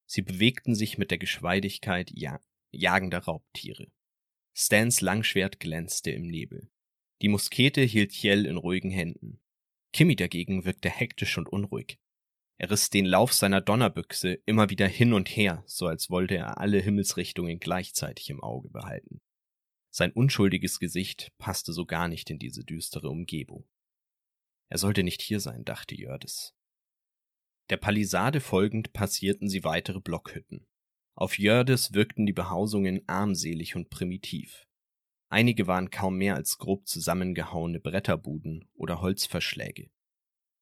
Sie 0.05 0.21
bewegten 0.21 0.73
sich 0.73 0.97
mit 0.97 1.11
der 1.11 1.17
Geschweidigkeit 1.17 2.09
ja 2.13 2.39
jagender 2.71 3.19
Raubtiere. 3.19 3.91
Stans 4.53 5.01
Langschwert 5.01 5.59
glänzte 5.59 6.11
im 6.11 6.27
Nebel. 6.27 6.71
Die 7.21 7.27
Muskete 7.27 7.81
hielt 7.81 8.13
Hjell 8.13 8.45
in 8.45 8.55
ruhigen 8.55 8.89
Händen. 8.89 9.41
Kimmy 9.91 10.15
dagegen 10.15 10.63
wirkte 10.63 10.89
hektisch 10.89 11.37
und 11.37 11.49
unruhig. 11.49 11.99
Er 12.57 12.71
riss 12.71 12.89
den 12.89 13.05
Lauf 13.05 13.33
seiner 13.33 13.59
Donnerbüchse 13.59 14.31
immer 14.45 14.69
wieder 14.69 14.87
hin 14.87 15.11
und 15.11 15.27
her, 15.27 15.61
so 15.67 15.87
als 15.87 16.09
wollte 16.09 16.37
er 16.37 16.57
alle 16.57 16.79
Himmelsrichtungen 16.79 17.59
gleichzeitig 17.59 18.29
im 18.29 18.41
Auge 18.41 18.69
behalten. 18.69 19.19
Sein 19.89 20.13
unschuldiges 20.13 20.79
Gesicht 20.79 21.33
passte 21.37 21.73
so 21.73 21.85
gar 21.85 22.07
nicht 22.07 22.29
in 22.29 22.39
diese 22.39 22.63
düstere 22.63 23.09
Umgebung. 23.09 23.67
Er 24.69 24.77
sollte 24.77 25.03
nicht 25.03 25.21
hier 25.21 25.41
sein, 25.41 25.65
dachte 25.65 25.95
Jördes. 25.95 26.55
Der 27.71 27.77
Palisade 27.77 28.41
folgend 28.41 28.91
passierten 28.91 29.47
sie 29.47 29.63
weitere 29.63 30.01
Blockhütten. 30.01 30.67
Auf 31.15 31.39
Jördes 31.39 31.93
wirkten 31.93 32.25
die 32.25 32.33
Behausungen 32.33 33.01
armselig 33.07 33.77
und 33.77 33.89
primitiv. 33.89 34.67
Einige 35.29 35.67
waren 35.67 35.89
kaum 35.89 36.17
mehr 36.17 36.35
als 36.35 36.57
grob 36.57 36.85
zusammengehauene 36.85 37.79
Bretterbuden 37.79 38.69
oder 38.73 38.99
Holzverschläge. 38.99 39.89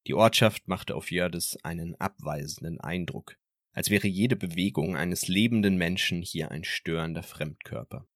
Die 0.06 0.14
Ortschaft 0.14 0.68
machte 0.68 0.94
auf 0.94 1.10
Jördes 1.10 1.58
einen 1.64 1.96
abweisenden 1.96 2.80
Eindruck, 2.80 3.40
als 3.72 3.90
wäre 3.90 4.08
jede 4.08 4.36
Bewegung 4.36 4.96
eines 4.96 5.28
lebenden 5.28 5.78
Menschen 5.78 6.22
hier 6.22 6.52
ein 6.52 6.64
störender 6.64 7.24
Fremdkörper. 7.24 8.08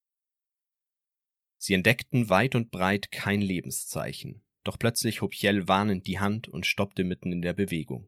Sie 1.58 1.74
entdeckten 1.74 2.30
weit 2.30 2.54
und 2.54 2.70
breit 2.70 3.12
kein 3.12 3.42
Lebenszeichen, 3.42 4.44
doch 4.64 4.78
plötzlich 4.78 5.24
hob 5.24 5.34
Jell 5.34 5.68
warnend 5.68 6.06
die 6.06 6.20
Hand 6.20 6.48
und 6.48 6.68
stoppte 6.68 7.04
mitten 7.04 7.32
in 7.32 7.42
der 7.42 7.54
Bewegung. 7.54 8.08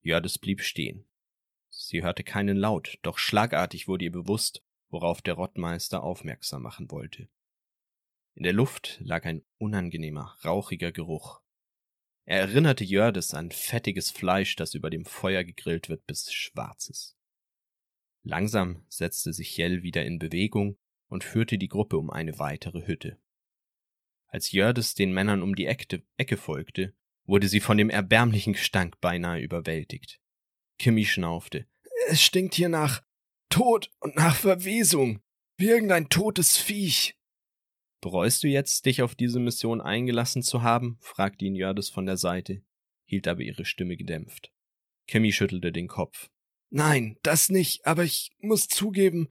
Jördes 0.00 0.38
blieb 0.38 0.62
stehen. 0.62 1.04
Sie 1.70 2.02
hörte 2.02 2.24
keinen 2.24 2.56
Laut, 2.56 2.98
doch 3.02 3.18
schlagartig 3.18 3.88
wurde 3.88 4.04
ihr 4.04 4.12
bewusst, 4.12 4.62
worauf 4.88 5.22
der 5.22 5.34
Rottmeister 5.34 6.02
aufmerksam 6.02 6.62
machen 6.62 6.90
wollte. 6.90 7.28
In 8.34 8.44
der 8.44 8.52
Luft 8.52 8.98
lag 9.00 9.24
ein 9.24 9.44
unangenehmer, 9.58 10.36
rauchiger 10.44 10.92
Geruch. 10.92 11.40
Er 12.24 12.40
erinnerte 12.40 12.84
Jördes 12.84 13.34
an 13.34 13.50
fettiges 13.50 14.10
Fleisch, 14.10 14.54
das 14.56 14.74
über 14.74 14.90
dem 14.90 15.04
Feuer 15.04 15.44
gegrillt 15.44 15.88
wird, 15.88 16.06
bis 16.06 16.32
schwarzes. 16.32 17.16
Langsam 18.22 18.84
setzte 18.88 19.32
sich 19.32 19.56
Jell 19.56 19.82
wieder 19.82 20.04
in 20.04 20.18
Bewegung 20.18 20.78
und 21.08 21.24
führte 21.24 21.58
die 21.58 21.68
Gruppe 21.68 21.96
um 21.96 22.10
eine 22.10 22.38
weitere 22.38 22.86
Hütte. 22.86 23.18
Als 24.26 24.52
Jördes 24.52 24.94
den 24.94 25.12
Männern 25.12 25.42
um 25.42 25.54
die 25.54 25.66
Ecke, 25.66 26.02
Ecke 26.18 26.36
folgte, 26.36 26.94
wurde 27.28 27.48
sie 27.48 27.60
von 27.60 27.78
dem 27.78 27.90
erbärmlichen 27.90 28.54
Gestank 28.54 29.00
beinahe 29.00 29.40
überwältigt. 29.40 30.20
Kimmy 30.78 31.04
schnaufte. 31.04 31.66
Es 32.08 32.22
stinkt 32.22 32.54
hier 32.54 32.68
nach 32.68 33.04
Tod 33.50 33.90
und 34.00 34.16
nach 34.16 34.34
Verwesung. 34.34 35.20
Wie 35.56 35.68
irgendein 35.68 36.08
totes 36.08 36.56
Viech. 36.56 37.16
Bereust 38.00 38.42
du 38.42 38.48
jetzt, 38.48 38.86
dich 38.86 39.02
auf 39.02 39.14
diese 39.14 39.40
Mission 39.40 39.80
eingelassen 39.80 40.42
zu 40.42 40.62
haben? 40.62 40.98
fragte 41.00 41.44
ihn 41.44 41.54
Jördes 41.54 41.90
von 41.90 42.06
der 42.06 42.16
Seite, 42.16 42.62
hielt 43.04 43.26
aber 43.26 43.40
ihre 43.40 43.64
Stimme 43.64 43.96
gedämpft. 43.96 44.52
Kimmy 45.08 45.32
schüttelte 45.32 45.72
den 45.72 45.88
Kopf. 45.88 46.30
Nein, 46.70 47.18
das 47.22 47.48
nicht, 47.48 47.86
aber 47.86 48.04
ich 48.04 48.30
muss 48.40 48.68
zugeben, 48.68 49.28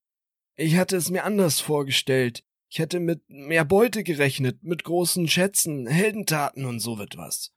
ich 0.60 0.76
hatte 0.76 0.98
es 0.98 1.12
mir 1.12 1.24
anders 1.24 1.60
vorgestellt. 1.60 2.44
Ich 2.70 2.80
hätte 2.80 3.00
mit 3.00 3.22
mehr 3.30 3.64
Beute 3.64 4.04
gerechnet, 4.04 4.64
mit 4.64 4.84
großen 4.84 5.28
Schätzen, 5.28 5.88
Heldentaten 5.88 6.66
und 6.66 6.80
so 6.80 7.00
etwas. 7.00 7.54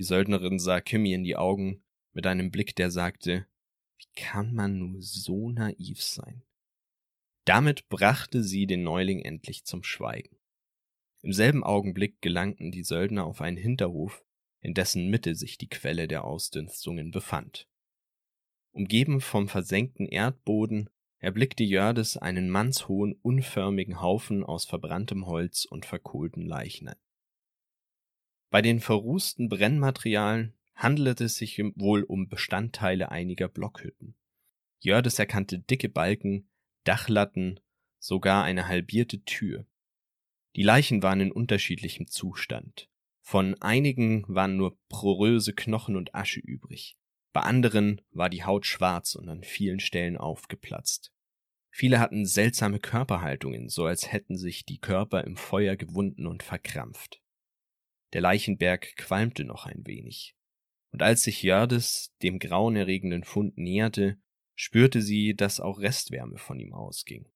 Die 0.00 0.04
Söldnerin 0.04 0.58
sah 0.58 0.80
Kimmy 0.80 1.12
in 1.12 1.24
die 1.24 1.36
Augen 1.36 1.82
mit 2.14 2.26
einem 2.26 2.50
Blick, 2.50 2.74
der 2.74 2.90
sagte, 2.90 3.46
wie 3.98 4.06
kann 4.16 4.54
man 4.54 4.78
nur 4.78 5.02
so 5.02 5.50
naiv 5.50 6.02
sein? 6.02 6.42
Damit 7.44 7.86
brachte 7.90 8.42
sie 8.42 8.66
den 8.66 8.82
Neuling 8.82 9.20
endlich 9.20 9.66
zum 9.66 9.82
Schweigen. 9.82 10.38
Im 11.20 11.34
selben 11.34 11.62
Augenblick 11.62 12.22
gelangten 12.22 12.70
die 12.70 12.82
Söldner 12.82 13.26
auf 13.26 13.42
einen 13.42 13.58
Hinterhof, 13.58 14.24
in 14.62 14.72
dessen 14.72 15.10
Mitte 15.10 15.34
sich 15.34 15.58
die 15.58 15.68
Quelle 15.68 16.08
der 16.08 16.24
Ausdünstungen 16.24 17.10
befand. 17.10 17.68
Umgeben 18.70 19.20
vom 19.20 19.48
versenkten 19.48 20.06
Erdboden 20.06 20.88
erblickte 21.18 21.62
Jördes 21.62 22.16
einen 22.16 22.48
mannshohen, 22.48 23.18
unförmigen 23.20 24.00
Haufen 24.00 24.44
aus 24.44 24.64
verbranntem 24.64 25.26
Holz 25.26 25.66
und 25.66 25.84
verkohlten 25.84 26.46
Leichen. 26.46 26.90
Bei 28.50 28.62
den 28.62 28.80
verrußten 28.80 29.48
Brennmaterialien 29.48 30.54
handelte 30.74 31.24
es 31.24 31.36
sich 31.36 31.58
wohl 31.76 32.02
um 32.02 32.28
Bestandteile 32.28 33.10
einiger 33.10 33.48
Blockhütten. 33.48 34.16
Jördes 34.80 35.18
erkannte 35.18 35.60
dicke 35.60 35.88
Balken, 35.88 36.48
Dachlatten, 36.84 37.60
sogar 37.98 38.42
eine 38.44 38.66
halbierte 38.66 39.22
Tür. 39.24 39.66
Die 40.56 40.62
Leichen 40.62 41.02
waren 41.02 41.20
in 41.20 41.32
unterschiedlichem 41.32 42.08
Zustand. 42.08 42.88
Von 43.20 43.54
einigen 43.60 44.24
waren 44.26 44.56
nur 44.56 44.76
poröse 44.88 45.52
Knochen 45.52 45.94
und 45.94 46.14
Asche 46.14 46.40
übrig. 46.40 46.96
Bei 47.32 47.42
anderen 47.42 48.00
war 48.10 48.28
die 48.28 48.42
Haut 48.42 48.66
schwarz 48.66 49.14
und 49.14 49.28
an 49.28 49.44
vielen 49.44 49.78
Stellen 49.78 50.16
aufgeplatzt. 50.16 51.12
Viele 51.70 52.00
hatten 52.00 52.26
seltsame 52.26 52.80
Körperhaltungen, 52.80 53.68
so 53.68 53.84
als 53.84 54.10
hätten 54.10 54.36
sich 54.36 54.64
die 54.64 54.78
Körper 54.78 55.22
im 55.22 55.36
Feuer 55.36 55.76
gewunden 55.76 56.26
und 56.26 56.42
verkrampft. 56.42 57.22
Der 58.12 58.20
Leichenberg 58.20 58.96
qualmte 58.96 59.44
noch 59.44 59.66
ein 59.66 59.86
wenig 59.86 60.34
und 60.92 61.02
als 61.02 61.22
sich 61.22 61.42
Jördes 61.42 62.14
dem 62.22 62.38
grauenerregenden 62.38 63.24
Fund 63.24 63.56
näherte, 63.56 64.20
spürte 64.54 65.02
sie, 65.02 65.34
dass 65.34 65.60
auch 65.60 65.78
Restwärme 65.78 66.38
von 66.38 66.58
ihm 66.58 66.74
ausging. 66.74 67.28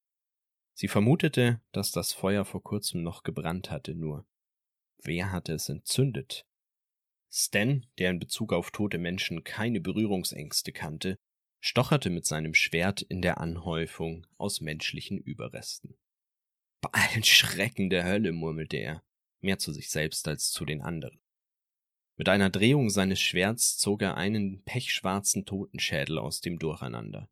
Sie 0.73 0.87
vermutete, 0.87 1.61
dass 1.71 1.91
das 1.91 2.11
Feuer 2.11 2.43
vor 2.43 2.61
kurzem 2.61 3.01
noch 3.01 3.23
gebrannt 3.23 3.71
hatte, 3.71 3.95
nur 3.95 4.27
wer 4.97 5.31
hatte 5.31 5.53
es 5.53 5.69
entzündet? 5.69 6.45
Stan, 7.31 7.85
der 7.97 8.11
in 8.11 8.19
Bezug 8.19 8.53
auf 8.53 8.71
tote 8.71 8.97
Menschen 8.97 9.43
keine 9.43 9.79
Berührungsängste 9.79 10.71
kannte, 10.71 11.17
stocherte 11.61 12.09
mit 12.09 12.25
seinem 12.25 12.53
Schwert 12.53 13.01
in 13.01 13.21
der 13.21 13.39
Anhäufung 13.39 14.27
aus 14.37 14.61
menschlichen 14.61 15.17
Überresten. 15.17 15.97
Bei 16.81 16.89
allen 16.91 17.23
Schrecken 17.23 17.89
der 17.89 18.05
Hölle, 18.05 18.31
murmelte 18.31 18.77
er, 18.77 19.03
mehr 19.45 19.59
zu 19.59 19.71
sich 19.71 19.89
selbst 19.89 20.27
als 20.27 20.51
zu 20.51 20.65
den 20.65 20.81
anderen. 20.81 21.21
Mit 22.17 22.29
einer 22.29 22.49
Drehung 22.49 22.89
seines 22.89 23.19
Schwerts 23.21 23.77
zog 23.77 24.01
er 24.01 24.15
einen 24.15 24.63
pechschwarzen 24.63 25.45
Totenschädel 25.45 26.17
aus 26.17 26.41
dem 26.41 26.59
Durcheinander. 26.59 27.29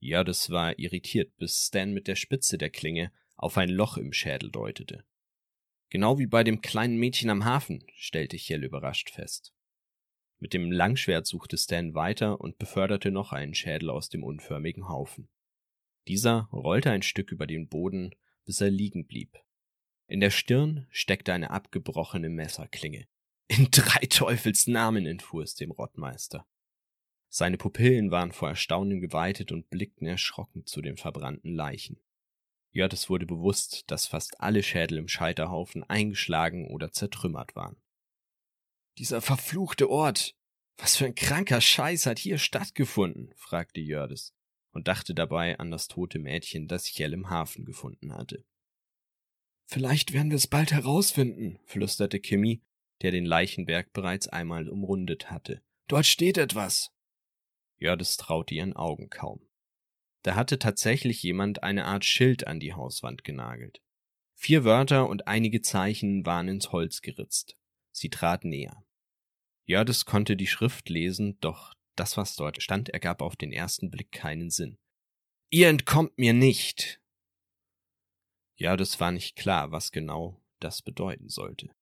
Ja, 0.00 0.24
das 0.24 0.50
war 0.50 0.78
irritiert, 0.78 1.36
bis 1.36 1.66
Stan 1.66 1.92
mit 1.92 2.08
der 2.08 2.16
Spitze 2.16 2.58
der 2.58 2.70
Klinge 2.70 3.12
auf 3.36 3.56
ein 3.56 3.68
Loch 3.68 3.96
im 3.96 4.12
Schädel 4.12 4.50
deutete. 4.50 5.04
Genau 5.90 6.18
wie 6.18 6.26
bei 6.26 6.42
dem 6.42 6.60
kleinen 6.60 6.96
Mädchen 6.96 7.30
am 7.30 7.44
Hafen, 7.44 7.84
stellte 7.94 8.36
Chell 8.36 8.64
überrascht 8.64 9.10
fest. 9.10 9.52
Mit 10.38 10.54
dem 10.54 10.72
Langschwert 10.72 11.26
suchte 11.26 11.56
Stan 11.56 11.94
weiter 11.94 12.40
und 12.40 12.58
beförderte 12.58 13.10
noch 13.10 13.32
einen 13.32 13.54
Schädel 13.54 13.90
aus 13.90 14.08
dem 14.08 14.24
unförmigen 14.24 14.88
Haufen. 14.88 15.28
Dieser 16.08 16.48
rollte 16.52 16.90
ein 16.90 17.02
Stück 17.02 17.30
über 17.30 17.46
den 17.46 17.68
Boden, 17.68 18.14
bis 18.44 18.60
er 18.60 18.70
liegen 18.70 19.06
blieb. 19.06 19.38
In 20.12 20.20
der 20.20 20.28
Stirn 20.28 20.86
steckte 20.90 21.32
eine 21.32 21.52
abgebrochene 21.52 22.28
Messerklinge. 22.28 23.08
In 23.48 23.70
drei 23.70 24.00
Teufels 24.10 24.66
Namen 24.66 25.06
entfuhr 25.06 25.42
es 25.42 25.54
dem 25.54 25.70
Rottmeister. 25.70 26.46
Seine 27.30 27.56
Pupillen 27.56 28.10
waren 28.10 28.32
vor 28.32 28.50
Erstaunen 28.50 29.00
geweitet 29.00 29.52
und 29.52 29.70
blickten 29.70 30.06
erschrocken 30.06 30.66
zu 30.66 30.82
den 30.82 30.98
verbrannten 30.98 31.54
Leichen. 31.54 31.98
Jörtes 32.72 33.08
wurde 33.08 33.24
bewusst, 33.24 33.90
dass 33.90 34.06
fast 34.06 34.38
alle 34.38 34.62
Schädel 34.62 34.98
im 34.98 35.08
Scheiterhaufen 35.08 35.82
eingeschlagen 35.82 36.68
oder 36.68 36.92
zertrümmert 36.92 37.56
waren. 37.56 37.80
Dieser 38.98 39.22
verfluchte 39.22 39.88
Ort! 39.88 40.36
Was 40.76 40.94
für 40.94 41.06
ein 41.06 41.14
kranker 41.14 41.62
Scheiß 41.62 42.04
hat 42.04 42.18
hier 42.18 42.36
stattgefunden? 42.36 43.32
fragte 43.34 43.80
Jördes 43.80 44.34
und 44.72 44.88
dachte 44.88 45.14
dabei 45.14 45.58
an 45.58 45.70
das 45.70 45.88
tote 45.88 46.18
Mädchen, 46.18 46.68
das 46.68 46.84
Chell 46.84 47.14
im 47.14 47.30
Hafen 47.30 47.64
gefunden 47.64 48.12
hatte. 48.12 48.44
Vielleicht 49.72 50.12
werden 50.12 50.30
wir 50.30 50.36
es 50.36 50.46
bald 50.46 50.70
herausfinden, 50.70 51.58
flüsterte 51.64 52.20
Kimmy 52.20 52.62
der 53.02 53.10
den 53.10 53.26
Leichenberg 53.26 53.92
bereits 53.92 54.28
einmal 54.28 54.68
umrundet 54.68 55.30
hatte. 55.30 55.60
Dort 55.88 56.06
steht 56.06 56.38
etwas. 56.38 56.92
Jördes 57.78 58.16
traute 58.16 58.54
ihren 58.54 58.74
Augen 58.74 59.10
kaum. 59.10 59.44
Da 60.22 60.36
hatte 60.36 60.58
tatsächlich 60.60 61.22
jemand 61.22 61.64
eine 61.64 61.84
Art 61.84 62.04
Schild 62.04 62.46
an 62.46 62.60
die 62.60 62.74
Hauswand 62.74 63.24
genagelt. 63.24 63.82
Vier 64.34 64.64
Wörter 64.64 65.08
und 65.08 65.26
einige 65.26 65.62
Zeichen 65.62 66.24
waren 66.24 66.48
ins 66.48 66.70
Holz 66.70 67.02
geritzt. 67.02 67.56
Sie 67.90 68.08
trat 68.08 68.44
näher. 68.44 68.84
Jördes 69.64 70.04
konnte 70.04 70.36
die 70.36 70.46
Schrift 70.46 70.88
lesen, 70.88 71.38
doch 71.40 71.74
das, 71.96 72.16
was 72.16 72.36
dort 72.36 72.62
stand, 72.62 72.88
ergab 72.88 73.20
auf 73.20 73.36
den 73.36 73.52
ersten 73.52 73.90
Blick 73.90 74.12
keinen 74.12 74.50
Sinn. 74.50 74.78
Ihr 75.50 75.68
entkommt 75.68 76.16
mir 76.18 76.32
nicht. 76.32 77.01
Ja, 78.62 78.76
das 78.76 79.00
war 79.00 79.10
nicht 79.10 79.34
klar, 79.34 79.72
was 79.72 79.90
genau 79.90 80.40
das 80.60 80.82
bedeuten 80.82 81.28
sollte. 81.28 81.74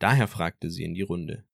Daher 0.00 0.26
fragte 0.26 0.70
sie 0.70 0.82
in 0.82 0.92
die 0.92 1.02
Runde. 1.02 1.46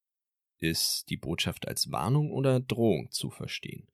Ist 0.61 1.11
die 1.11 1.19
Botschaft 1.19 1.69
als 1.69 1.93
Warnung 1.93 2.33
oder 2.33 2.59
Drohung 2.59 3.11
zu 3.11 3.29
verstehen? 3.29 3.87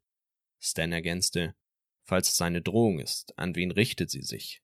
Stan 0.61 0.93
ergänzte, 0.93 1.57
falls 2.05 2.31
es 2.31 2.41
eine 2.41 2.63
Drohung 2.63 3.01
ist, 3.01 3.37
an 3.37 3.57
wen 3.57 3.73
richtet 3.73 4.09
sie 4.11 4.23
sich? 4.23 4.63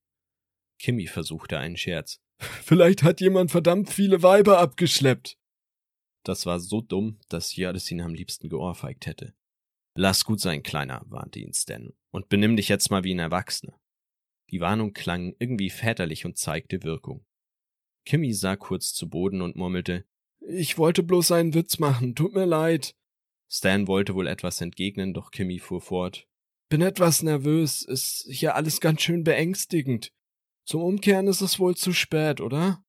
Kimmy 0.78 1.08
versuchte 1.08 1.58
einen 1.58 1.76
Scherz. 1.76 2.20
Vielleicht 2.38 3.02
hat 3.02 3.20
jemand 3.20 3.50
verdammt 3.50 3.90
viele 3.90 4.22
Weiber 4.22 4.60
abgeschleppt. 4.60 5.36
Das 6.22 6.46
war 6.46 6.60
so 6.60 6.80
dumm, 6.80 7.18
dass 7.28 7.56
Jördes 7.56 7.90
ihn 7.90 8.00
am 8.00 8.14
liebsten 8.14 8.48
geohrfeigt 8.48 9.06
hätte. 9.06 9.34
Lass 9.96 10.24
gut 10.24 10.38
sein, 10.38 10.62
Kleiner, 10.62 11.02
warnte 11.06 11.40
ihn 11.40 11.54
Stan, 11.54 11.92
und 12.12 12.28
benimm 12.28 12.54
dich 12.54 12.68
jetzt 12.68 12.92
mal 12.92 13.02
wie 13.02 13.14
ein 13.14 13.18
Erwachsener. 13.18 13.80
Die 14.50 14.60
Warnung 14.60 14.92
klang 14.92 15.34
irgendwie 15.38 15.70
väterlich 15.70 16.24
und 16.24 16.38
zeigte 16.38 16.82
Wirkung. 16.82 17.24
Kimmy 18.04 18.32
sah 18.32 18.56
kurz 18.56 18.92
zu 18.92 19.08
Boden 19.08 19.40
und 19.40 19.56
murmelte, 19.56 20.04
ich 20.46 20.76
wollte 20.76 21.02
bloß 21.02 21.32
einen 21.32 21.54
Witz 21.54 21.78
machen, 21.78 22.14
tut 22.14 22.34
mir 22.34 22.44
leid. 22.44 22.94
Stan 23.48 23.88
wollte 23.88 24.14
wohl 24.14 24.26
etwas 24.26 24.60
entgegnen, 24.60 25.14
doch 25.14 25.30
Kimmy 25.30 25.58
fuhr 25.58 25.80
fort. 25.80 26.28
Bin 26.68 26.82
etwas 26.82 27.22
nervös, 27.22 27.82
ist 27.82 28.26
hier 28.28 28.54
alles 28.54 28.80
ganz 28.80 29.02
schön 29.02 29.24
beängstigend. 29.24 30.12
Zum 30.66 30.82
Umkehren 30.82 31.28
ist 31.28 31.40
es 31.40 31.58
wohl 31.58 31.76
zu 31.76 31.92
spät, 31.92 32.40
oder? 32.40 32.84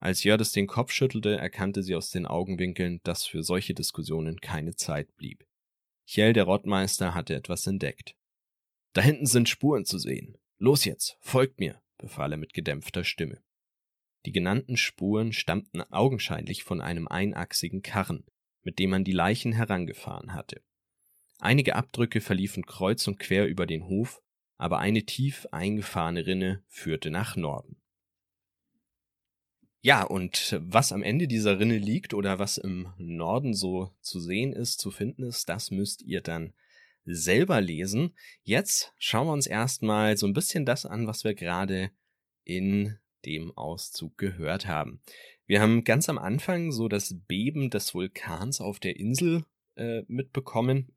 Als 0.00 0.24
Jördis 0.24 0.52
den 0.52 0.66
Kopf 0.66 0.92
schüttelte, 0.92 1.36
erkannte 1.36 1.82
sie 1.82 1.94
aus 1.94 2.10
den 2.10 2.26
Augenwinkeln, 2.26 3.00
dass 3.02 3.24
für 3.24 3.42
solche 3.42 3.74
Diskussionen 3.74 4.40
keine 4.40 4.74
Zeit 4.74 5.14
blieb. 5.16 5.46
Chell, 6.06 6.32
der 6.32 6.44
Rottmeister, 6.44 7.14
hatte 7.14 7.34
etwas 7.34 7.66
entdeckt. 7.66 8.14
Da 8.94 9.02
hinten 9.02 9.26
sind 9.26 9.48
Spuren 9.48 9.84
zu 9.84 9.98
sehen. 9.98 10.38
Los 10.58 10.84
jetzt, 10.84 11.16
folgt 11.20 11.60
mir, 11.60 11.80
befahl 11.98 12.32
er 12.32 12.38
mit 12.38 12.52
gedämpfter 12.52 13.04
Stimme. 13.04 13.40
Die 14.26 14.32
genannten 14.32 14.76
Spuren 14.76 15.32
stammten 15.32 15.80
augenscheinlich 15.80 16.64
von 16.64 16.80
einem 16.80 17.06
einachsigen 17.06 17.82
Karren, 17.82 18.26
mit 18.62 18.80
dem 18.80 18.90
man 18.90 19.04
die 19.04 19.12
Leichen 19.12 19.52
herangefahren 19.52 20.34
hatte. 20.34 20.60
Einige 21.38 21.76
Abdrücke 21.76 22.20
verliefen 22.20 22.66
kreuz 22.66 23.06
und 23.06 23.20
quer 23.20 23.46
über 23.46 23.66
den 23.66 23.84
Hof, 23.84 24.20
aber 24.56 24.80
eine 24.80 25.04
tief 25.04 25.46
eingefahrene 25.52 26.26
Rinne 26.26 26.64
führte 26.66 27.10
nach 27.10 27.36
Norden. 27.36 27.80
Ja, 29.80 30.02
und 30.02 30.58
was 30.60 30.90
am 30.90 31.04
Ende 31.04 31.28
dieser 31.28 31.60
Rinne 31.60 31.78
liegt 31.78 32.12
oder 32.12 32.40
was 32.40 32.58
im 32.58 32.92
Norden 32.98 33.54
so 33.54 33.92
zu 34.00 34.18
sehen 34.18 34.52
ist, 34.52 34.80
zu 34.80 34.90
finden 34.90 35.22
ist, 35.22 35.48
das 35.48 35.70
müsst 35.70 36.02
ihr 36.02 36.20
dann 36.20 36.52
selber 37.14 37.60
lesen. 37.60 38.14
Jetzt 38.42 38.92
schauen 38.98 39.26
wir 39.26 39.32
uns 39.32 39.46
erstmal 39.46 40.16
so 40.16 40.26
ein 40.26 40.32
bisschen 40.32 40.64
das 40.64 40.86
an, 40.86 41.06
was 41.06 41.24
wir 41.24 41.34
gerade 41.34 41.90
in 42.44 42.98
dem 43.24 43.56
Auszug 43.56 44.16
gehört 44.16 44.66
haben. 44.66 45.00
Wir 45.46 45.60
haben 45.60 45.84
ganz 45.84 46.08
am 46.08 46.18
Anfang 46.18 46.72
so 46.72 46.88
das 46.88 47.16
Beben 47.26 47.70
des 47.70 47.94
Vulkans 47.94 48.60
auf 48.60 48.80
der 48.80 48.96
Insel 48.96 49.44
äh, 49.76 50.02
mitbekommen. 50.06 50.92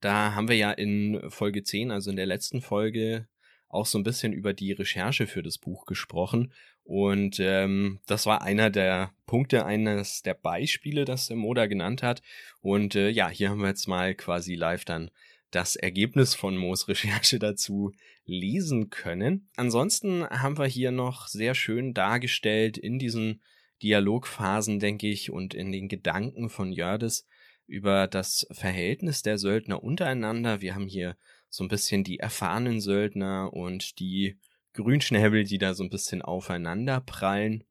Da 0.00 0.34
haben 0.34 0.48
wir 0.48 0.56
ja 0.56 0.72
in 0.72 1.30
Folge 1.30 1.62
10, 1.62 1.90
also 1.90 2.10
in 2.10 2.16
der 2.16 2.26
letzten 2.26 2.60
Folge, 2.60 3.28
auch 3.68 3.86
so 3.86 3.98
ein 3.98 4.04
bisschen 4.04 4.32
über 4.32 4.54
die 4.54 4.72
Recherche 4.72 5.26
für 5.26 5.42
das 5.42 5.58
Buch 5.58 5.86
gesprochen. 5.86 6.52
Und 6.84 7.38
ähm, 7.38 8.00
das 8.06 8.24
war 8.24 8.42
einer 8.42 8.70
der 8.70 9.12
Punkte, 9.26 9.66
eines 9.66 10.22
der 10.22 10.34
Beispiele, 10.34 11.04
das 11.04 11.28
der 11.28 11.36
Moda 11.36 11.66
genannt 11.66 12.02
hat. 12.02 12.22
Und 12.60 12.94
äh, 12.94 13.10
ja, 13.10 13.28
hier 13.28 13.50
haben 13.50 13.60
wir 13.60 13.68
jetzt 13.68 13.88
mal 13.88 14.14
quasi 14.14 14.54
live 14.54 14.84
dann 14.84 15.10
das 15.50 15.76
Ergebnis 15.76 16.34
von 16.34 16.56
Moos 16.56 16.88
Recherche 16.88 17.38
dazu 17.38 17.92
lesen 18.24 18.90
können. 18.90 19.48
Ansonsten 19.56 20.26
haben 20.28 20.58
wir 20.58 20.66
hier 20.66 20.90
noch 20.90 21.28
sehr 21.28 21.54
schön 21.54 21.94
dargestellt 21.94 22.78
in 22.78 22.98
diesen 22.98 23.42
Dialogphasen, 23.82 24.80
denke 24.80 25.08
ich, 25.08 25.30
und 25.30 25.54
in 25.54 25.72
den 25.72 25.88
Gedanken 25.88 26.48
von 26.50 26.72
Jördes, 26.72 27.26
über 27.66 28.06
das 28.06 28.46
Verhältnis 28.50 29.22
der 29.22 29.38
Söldner 29.38 29.82
untereinander. 29.82 30.62
Wir 30.62 30.74
haben 30.74 30.86
hier 30.86 31.16
so 31.48 31.64
ein 31.64 31.68
bisschen 31.68 32.04
die 32.04 32.18
erfahrenen 32.18 32.80
Söldner 32.80 33.52
und 33.52 33.98
die 33.98 34.38
Grünschnäbel, 34.74 35.44
die 35.44 35.58
da 35.58 35.74
so 35.74 35.82
ein 35.82 35.90
bisschen 35.90 36.22
aufeinander 36.22 37.00
prallen. 37.00 37.64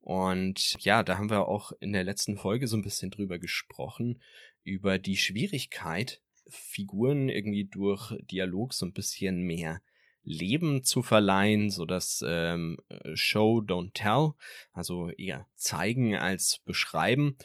Und 0.00 0.76
ja, 0.80 1.02
da 1.02 1.16
haben 1.16 1.30
wir 1.30 1.48
auch 1.48 1.72
in 1.80 1.92
der 1.92 2.04
letzten 2.04 2.36
Folge 2.36 2.68
so 2.68 2.76
ein 2.76 2.82
bisschen 2.82 3.10
drüber 3.10 3.38
gesprochen, 3.38 4.20
über 4.62 4.98
die 4.98 5.16
Schwierigkeit, 5.16 6.20
Figuren 6.48 7.28
irgendwie 7.28 7.64
durch 7.64 8.12
Dialog 8.30 8.74
so 8.74 8.84
ein 8.84 8.92
bisschen 8.92 9.40
mehr 9.40 9.80
Leben 10.22 10.84
zu 10.84 11.02
verleihen, 11.02 11.70
so 11.70 11.84
dass 11.84 12.24
ähm, 12.26 12.78
Show, 13.14 13.60
don't 13.60 13.92
tell, 13.92 14.32
also 14.72 15.10
eher 15.10 15.46
zeigen 15.54 16.16
als 16.16 16.60
beschreiben. 16.64 17.36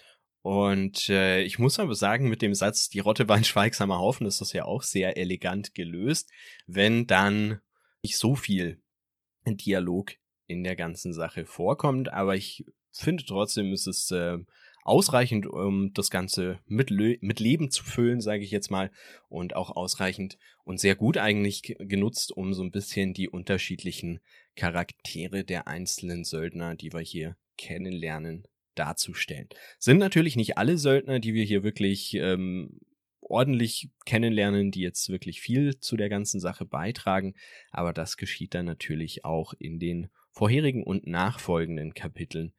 Und 0.41 1.09
äh, 1.09 1.41
ich 1.41 1.59
muss 1.59 1.79
aber 1.79 1.95
sagen, 1.95 2.29
mit 2.29 2.41
dem 2.41 2.53
Satz, 2.53 2.89
die 2.89 2.99
Rotte 2.99 3.27
war 3.27 3.35
ein 3.35 3.43
schweigsamer 3.43 3.99
Haufen, 3.99 4.25
ist 4.25 4.41
das 4.41 4.53
ja 4.53 4.65
auch 4.65 4.83
sehr 4.83 5.17
elegant 5.17 5.75
gelöst, 5.75 6.29
wenn 6.65 7.07
dann 7.07 7.59
nicht 8.03 8.17
so 8.17 8.35
viel 8.35 8.81
Dialog 9.45 10.13
in 10.47 10.63
der 10.63 10.75
ganzen 10.75 11.13
Sache 11.13 11.45
vorkommt. 11.45 12.13
Aber 12.13 12.35
ich 12.35 12.65
finde 12.91 13.25
trotzdem 13.25 13.73
ist 13.73 13.87
es 13.87 14.11
äh, 14.11 14.37
ausreichend, 14.83 15.45
um 15.45 15.93
das 15.93 16.09
Ganze 16.09 16.59
mit, 16.65 16.89
mit 16.89 17.39
Leben 17.39 17.69
zu 17.69 17.83
füllen, 17.83 18.21
sage 18.21 18.43
ich 18.43 18.51
jetzt 18.51 18.71
mal, 18.71 18.91
und 19.27 19.55
auch 19.55 19.75
ausreichend 19.75 20.37
und 20.63 20.79
sehr 20.79 20.95
gut 20.95 21.17
eigentlich 21.17 21.75
genutzt, 21.79 22.31
um 22.31 22.53
so 22.53 22.63
ein 22.63 22.71
bisschen 22.71 23.13
die 23.13 23.29
unterschiedlichen 23.29 24.19
Charaktere 24.55 25.43
der 25.43 25.67
einzelnen 25.67 26.23
Söldner, 26.23 26.75
die 26.75 26.93
wir 26.93 27.01
hier 27.01 27.35
kennenlernen, 27.57 28.45
darzustellen. 28.79 29.49
Sind 29.77 29.97
natürlich 29.97 30.35
nicht 30.35 30.57
alle 30.57 30.77
Söldner, 30.77 31.19
die 31.19 31.33
wir 31.33 31.43
hier 31.43 31.63
wirklich 31.63 32.15
ähm, 32.15 32.79
ordentlich 33.19 33.89
kennenlernen, 34.05 34.71
die 34.71 34.81
jetzt 34.81 35.09
wirklich 35.09 35.41
viel 35.41 35.79
zu 35.79 35.97
der 35.97 36.09
ganzen 36.09 36.39
Sache 36.39 36.65
beitragen, 36.65 37.35
aber 37.71 37.93
das 37.93 38.17
geschieht 38.17 38.55
dann 38.55 38.65
natürlich 38.65 39.25
auch 39.25 39.53
in 39.59 39.79
den 39.79 40.09
vorherigen 40.31 40.83
und 40.83 41.05
nachfolgenden 41.05 41.93
Kapiteln 41.93 42.53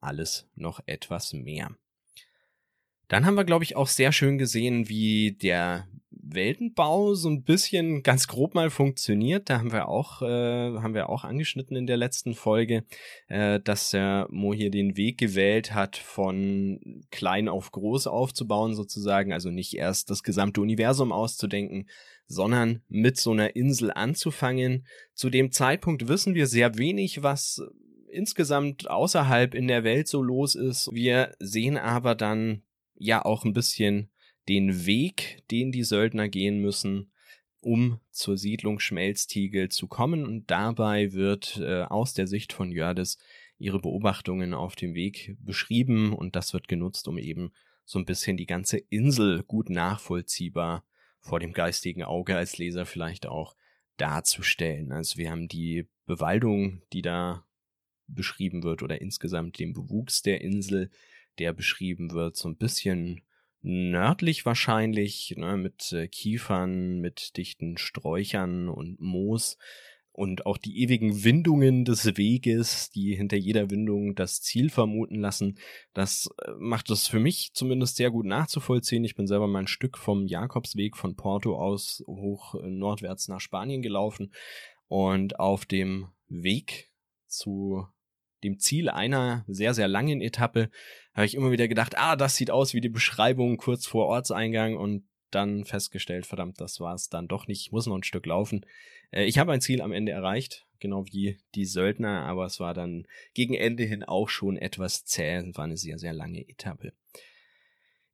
alles 0.00 0.48
noch 0.54 0.80
etwas 0.86 1.32
mehr. 1.32 1.76
Dann 3.08 3.26
haben 3.26 3.34
wir, 3.34 3.44
glaube 3.44 3.64
ich, 3.64 3.76
auch 3.76 3.88
sehr 3.88 4.12
schön 4.12 4.38
gesehen, 4.38 4.88
wie 4.88 5.32
der 5.32 5.88
Weltenbau 6.22 7.14
so 7.14 7.28
ein 7.28 7.42
bisschen 7.42 8.02
ganz 8.02 8.26
grob 8.26 8.54
mal 8.54 8.70
funktioniert. 8.70 9.48
Da 9.48 9.58
haben 9.58 9.72
wir 9.72 9.88
auch, 9.88 10.22
äh, 10.22 10.26
haben 10.26 10.94
wir 10.94 11.08
auch 11.08 11.24
angeschnitten 11.24 11.76
in 11.76 11.86
der 11.86 11.96
letzten 11.96 12.34
Folge, 12.34 12.84
äh, 13.28 13.60
dass 13.60 13.90
der 13.90 14.26
Mo 14.30 14.52
hier 14.52 14.70
den 14.70 14.96
Weg 14.96 15.18
gewählt 15.18 15.74
hat, 15.74 15.96
von 15.96 17.04
klein 17.10 17.48
auf 17.48 17.72
groß 17.72 18.06
aufzubauen 18.06 18.74
sozusagen. 18.74 19.32
Also 19.32 19.50
nicht 19.50 19.74
erst 19.74 20.10
das 20.10 20.22
gesamte 20.22 20.60
Universum 20.60 21.12
auszudenken, 21.12 21.88
sondern 22.26 22.82
mit 22.88 23.16
so 23.16 23.32
einer 23.32 23.56
Insel 23.56 23.90
anzufangen. 23.90 24.86
Zu 25.14 25.30
dem 25.30 25.52
Zeitpunkt 25.52 26.08
wissen 26.08 26.34
wir 26.34 26.46
sehr 26.46 26.78
wenig, 26.78 27.22
was 27.22 27.62
insgesamt 28.10 28.90
außerhalb 28.90 29.54
in 29.54 29.68
der 29.68 29.84
Welt 29.84 30.08
so 30.08 30.22
los 30.22 30.54
ist. 30.54 30.90
Wir 30.92 31.34
sehen 31.38 31.76
aber 31.76 32.14
dann 32.14 32.62
ja 32.94 33.24
auch 33.24 33.44
ein 33.44 33.52
bisschen 33.52 34.10
den 34.50 34.84
Weg, 34.84 35.44
den 35.52 35.70
die 35.70 35.84
Söldner 35.84 36.28
gehen 36.28 36.60
müssen, 36.60 37.12
um 37.60 38.00
zur 38.10 38.36
Siedlung 38.36 38.80
Schmelztiegel 38.80 39.68
zu 39.68 39.86
kommen. 39.86 40.26
Und 40.26 40.50
dabei 40.50 41.12
wird 41.12 41.58
äh, 41.58 41.82
aus 41.82 42.14
der 42.14 42.26
Sicht 42.26 42.52
von 42.52 42.72
Jördes 42.72 43.16
ihre 43.58 43.78
Beobachtungen 43.78 44.52
auf 44.52 44.74
dem 44.74 44.94
Weg 44.94 45.36
beschrieben 45.38 46.12
und 46.12 46.34
das 46.34 46.52
wird 46.52 46.66
genutzt, 46.66 47.06
um 47.06 47.16
eben 47.16 47.52
so 47.84 48.00
ein 48.00 48.06
bisschen 48.06 48.36
die 48.36 48.46
ganze 48.46 48.78
Insel 48.78 49.44
gut 49.44 49.70
nachvollziehbar 49.70 50.84
vor 51.20 51.38
dem 51.38 51.52
geistigen 51.52 52.02
Auge 52.02 52.36
als 52.36 52.58
Leser 52.58 52.86
vielleicht 52.86 53.26
auch 53.26 53.54
darzustellen. 53.98 54.90
Also 54.90 55.16
wir 55.16 55.30
haben 55.30 55.46
die 55.46 55.86
Bewaldung, 56.06 56.82
die 56.92 57.02
da 57.02 57.46
beschrieben 58.08 58.64
wird 58.64 58.82
oder 58.82 59.00
insgesamt 59.00 59.60
den 59.60 59.74
Bewuchs 59.74 60.22
der 60.22 60.40
Insel, 60.40 60.90
der 61.38 61.52
beschrieben 61.52 62.10
wird, 62.10 62.36
so 62.36 62.48
ein 62.48 62.56
bisschen 62.56 63.20
nördlich 63.62 64.46
wahrscheinlich, 64.46 65.34
ne, 65.36 65.56
mit 65.56 65.92
äh, 65.92 66.08
Kiefern, 66.08 67.00
mit 67.00 67.36
dichten 67.36 67.76
Sträuchern 67.76 68.68
und 68.68 69.00
Moos 69.00 69.56
und 70.12 70.44
auch 70.46 70.58
die 70.58 70.82
ewigen 70.82 71.24
Windungen 71.24 71.84
des 71.84 72.16
Weges, 72.16 72.90
die 72.90 73.14
hinter 73.14 73.36
jeder 73.36 73.70
Windung 73.70 74.14
das 74.14 74.42
Ziel 74.42 74.68
vermuten 74.68 75.16
lassen. 75.16 75.58
Das 75.94 76.28
äh, 76.42 76.50
macht 76.58 76.90
es 76.90 77.06
für 77.06 77.20
mich 77.20 77.52
zumindest 77.54 77.96
sehr 77.96 78.10
gut 78.10 78.26
nachzuvollziehen. 78.26 79.04
Ich 79.04 79.14
bin 79.14 79.26
selber 79.26 79.46
mal 79.46 79.60
ein 79.60 79.66
Stück 79.66 79.96
vom 79.96 80.26
Jakobsweg 80.26 80.96
von 80.96 81.16
Porto 81.16 81.56
aus 81.56 82.02
hoch 82.06 82.54
äh, 82.54 82.68
nordwärts 82.68 83.28
nach 83.28 83.40
Spanien 83.40 83.82
gelaufen 83.82 84.32
und 84.88 85.38
auf 85.38 85.64
dem 85.64 86.08
Weg 86.28 86.90
zu 87.26 87.86
dem 88.44 88.58
Ziel 88.58 88.88
einer 88.88 89.44
sehr, 89.48 89.74
sehr 89.74 89.88
langen 89.88 90.20
Etappe, 90.20 90.70
habe 91.14 91.26
ich 91.26 91.34
immer 91.34 91.50
wieder 91.50 91.68
gedacht, 91.68 91.96
ah, 91.96 92.16
das 92.16 92.36
sieht 92.36 92.50
aus 92.50 92.74
wie 92.74 92.80
die 92.80 92.88
Beschreibung 92.88 93.56
kurz 93.56 93.86
vor 93.86 94.06
Ortseingang 94.06 94.76
und 94.76 95.04
dann 95.30 95.64
festgestellt, 95.64 96.26
verdammt, 96.26 96.60
das 96.60 96.80
war 96.80 96.94
es 96.94 97.08
dann 97.08 97.28
doch 97.28 97.46
nicht, 97.46 97.62
ich 97.62 97.72
muss 97.72 97.86
noch 97.86 97.96
ein 97.96 98.02
Stück 98.02 98.26
laufen. 98.26 98.66
Äh, 99.10 99.24
ich 99.24 99.38
habe 99.38 99.52
ein 99.52 99.60
Ziel 99.60 99.80
am 99.80 99.92
Ende 99.92 100.12
erreicht, 100.12 100.66
genau 100.78 101.04
wie 101.06 101.38
die 101.54 101.66
Söldner, 101.66 102.22
aber 102.22 102.46
es 102.46 102.60
war 102.60 102.74
dann 102.74 103.06
gegen 103.34 103.54
Ende 103.54 103.84
hin 103.84 104.02
auch 104.02 104.28
schon 104.28 104.56
etwas 104.56 105.04
zäh, 105.04 105.42
war 105.54 105.64
eine 105.64 105.76
sehr, 105.76 105.98
sehr 105.98 106.12
lange 106.12 106.48
Etappe. 106.48 106.92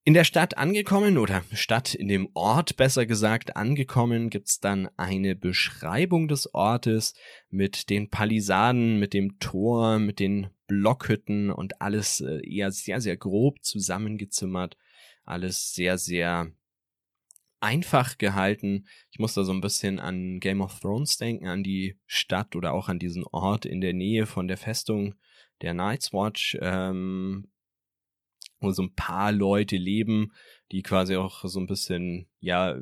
In 0.06 0.14
der 0.14 0.22
Stadt 0.22 0.56
angekommen 0.56 1.18
oder 1.18 1.42
Stadt 1.52 1.92
in 1.92 2.06
dem 2.06 2.28
Ort 2.34 2.76
besser 2.76 3.06
gesagt 3.06 3.56
angekommen, 3.56 4.30
gibt's 4.30 4.60
dann 4.60 4.88
eine 4.96 5.34
Beschreibung 5.34 6.28
des 6.28 6.54
Ortes 6.54 7.14
mit 7.50 7.90
den 7.90 8.08
Palisaden, 8.08 9.00
mit 9.00 9.14
dem 9.14 9.40
Tor, 9.40 9.98
mit 9.98 10.20
den 10.20 10.50
Blockhütten 10.68 11.50
und 11.50 11.82
alles 11.82 12.20
äh, 12.20 12.38
eher 12.48 12.70
sehr, 12.70 13.00
sehr 13.00 13.16
grob 13.16 13.64
zusammengezimmert. 13.64 14.76
Alles 15.24 15.74
sehr, 15.74 15.98
sehr 15.98 16.52
einfach 17.58 18.16
gehalten. 18.16 18.86
Ich 19.10 19.18
muss 19.18 19.34
da 19.34 19.42
so 19.42 19.52
ein 19.52 19.60
bisschen 19.60 19.98
an 19.98 20.38
Game 20.38 20.60
of 20.60 20.78
Thrones 20.78 21.16
denken, 21.16 21.48
an 21.48 21.64
die 21.64 21.98
Stadt 22.06 22.54
oder 22.54 22.74
auch 22.74 22.88
an 22.88 23.00
diesen 23.00 23.24
Ort 23.24 23.66
in 23.66 23.80
der 23.80 23.92
Nähe 23.92 24.26
von 24.26 24.46
der 24.46 24.56
Festung 24.56 25.16
der 25.62 25.74
Night's 25.74 26.12
Watch. 26.12 26.56
Ähm, 26.60 27.48
wo 28.60 28.70
so 28.72 28.82
ein 28.82 28.94
paar 28.94 29.32
Leute 29.32 29.76
leben, 29.76 30.32
die 30.72 30.82
quasi 30.82 31.16
auch 31.16 31.44
so 31.44 31.60
ein 31.60 31.66
bisschen, 31.66 32.26
ja, 32.40 32.78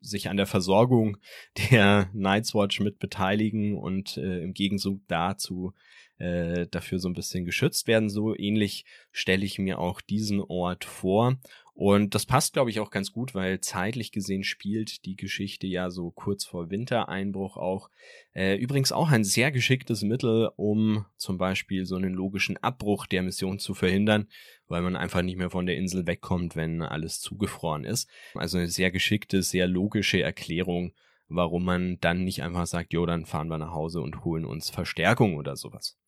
sich 0.00 0.28
an 0.28 0.36
der 0.36 0.46
Versorgung 0.46 1.18
der 1.70 2.10
Night's 2.12 2.54
Watch 2.54 2.80
mit 2.80 2.98
beteiligen 2.98 3.76
und 3.76 4.16
äh, 4.16 4.42
im 4.42 4.54
Gegenzug 4.54 5.00
dazu 5.08 5.74
äh, 6.18 6.66
dafür 6.70 6.98
so 6.98 7.08
ein 7.08 7.14
bisschen 7.14 7.44
geschützt 7.44 7.86
werden. 7.86 8.10
So 8.10 8.36
ähnlich 8.36 8.84
stelle 9.10 9.44
ich 9.44 9.58
mir 9.58 9.78
auch 9.78 10.00
diesen 10.00 10.40
Ort 10.40 10.84
vor. 10.84 11.38
Und 11.80 12.14
das 12.14 12.26
passt, 12.26 12.52
glaube 12.52 12.68
ich, 12.68 12.78
auch 12.78 12.90
ganz 12.90 13.10
gut, 13.10 13.34
weil 13.34 13.62
zeitlich 13.62 14.12
gesehen 14.12 14.44
spielt 14.44 15.06
die 15.06 15.16
Geschichte 15.16 15.66
ja 15.66 15.88
so 15.88 16.10
kurz 16.10 16.44
vor 16.44 16.68
Wintereinbruch 16.68 17.56
auch. 17.56 17.88
Äh, 18.34 18.56
übrigens 18.56 18.92
auch 18.92 19.10
ein 19.10 19.24
sehr 19.24 19.50
geschicktes 19.50 20.02
Mittel, 20.02 20.50
um 20.56 21.06
zum 21.16 21.38
Beispiel 21.38 21.86
so 21.86 21.96
einen 21.96 22.12
logischen 22.12 22.58
Abbruch 22.58 23.06
der 23.06 23.22
Mission 23.22 23.58
zu 23.58 23.72
verhindern, 23.72 24.28
weil 24.68 24.82
man 24.82 24.94
einfach 24.94 25.22
nicht 25.22 25.38
mehr 25.38 25.48
von 25.48 25.64
der 25.64 25.78
Insel 25.78 26.06
wegkommt, 26.06 26.54
wenn 26.54 26.82
alles 26.82 27.18
zugefroren 27.18 27.84
ist. 27.84 28.10
Also 28.34 28.58
eine 28.58 28.68
sehr 28.68 28.90
geschickte, 28.90 29.42
sehr 29.42 29.66
logische 29.66 30.20
Erklärung, 30.20 30.92
warum 31.28 31.64
man 31.64 31.96
dann 32.02 32.24
nicht 32.24 32.42
einfach 32.42 32.66
sagt, 32.66 32.92
jo, 32.92 33.06
dann 33.06 33.24
fahren 33.24 33.48
wir 33.48 33.56
nach 33.56 33.72
Hause 33.72 34.02
und 34.02 34.22
holen 34.22 34.44
uns 34.44 34.68
Verstärkung 34.68 35.36
oder 35.36 35.56
sowas. 35.56 35.99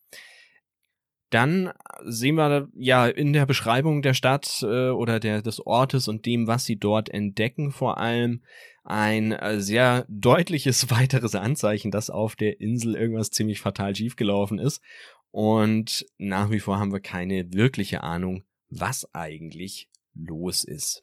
Dann 1.33 1.73
sehen 2.05 2.35
wir 2.35 2.69
ja 2.75 3.07
in 3.07 3.33
der 3.33 3.47
Beschreibung 3.47 4.03
der 4.03 4.13
Stadt 4.13 4.63
äh, 4.63 4.91
oder 4.91 5.19
der, 5.19 5.41
des 5.41 5.67
Ortes 5.67 6.07
und 6.07 6.27
dem, 6.27 6.47
was 6.47 6.67
sie 6.67 6.77
dort 6.77 7.09
entdecken, 7.09 7.73
vor 7.73 7.97
allem 7.97 8.43
ein 8.85 9.33
äh, 9.33 9.59
sehr 9.59 10.05
deutliches 10.11 10.91
weiteres 10.91 11.35
Anzeichen, 11.35 11.91
dass 11.91 12.11
auf 12.11 12.37
der 12.37 12.61
Insel 12.61 12.97
irgendwas 12.97 13.31
ziemlich 13.31 13.61
fatal 13.61 13.97
schiefgelaufen 13.97 14.59
ist. 14.59 14.83
Und 15.31 16.05
nach 16.19 16.51
wie 16.51 16.61
vor 16.61 16.79
haben 16.79 16.93
wir 16.93 17.01
keine 17.01 17.51
wirkliche 17.55 18.03
Ahnung, 18.03 18.45
was 18.69 19.09
eigentlich 19.15 19.89
los 20.15 20.65
ist. 20.65 21.03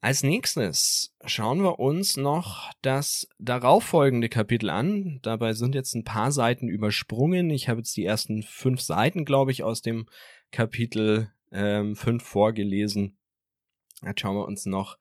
Als 0.00 0.22
nächstes 0.22 1.14
schauen 1.24 1.62
wir 1.62 1.80
uns 1.80 2.16
noch 2.16 2.70
das 2.82 3.28
darauffolgende 3.38 4.28
Kapitel 4.28 4.70
an. 4.70 5.18
Dabei 5.22 5.54
sind 5.54 5.74
jetzt 5.74 5.94
ein 5.94 6.04
paar 6.04 6.32
Seiten 6.32 6.68
übersprungen. 6.68 7.50
Ich 7.50 7.68
habe 7.68 7.80
jetzt 7.80 7.96
die 7.96 8.04
ersten 8.04 8.42
fünf 8.42 8.80
Seiten, 8.80 9.24
glaube 9.24 9.52
ich, 9.52 9.64
aus 9.64 9.82
dem 9.82 10.06
Kapitel 10.52 11.32
ähm, 11.50 11.96
5 11.96 12.22
vorgelesen. 12.22 13.16
Jetzt 14.04 14.20
schauen 14.20 14.36
wir 14.36 14.46
uns 14.46 14.66
noch 14.66 14.98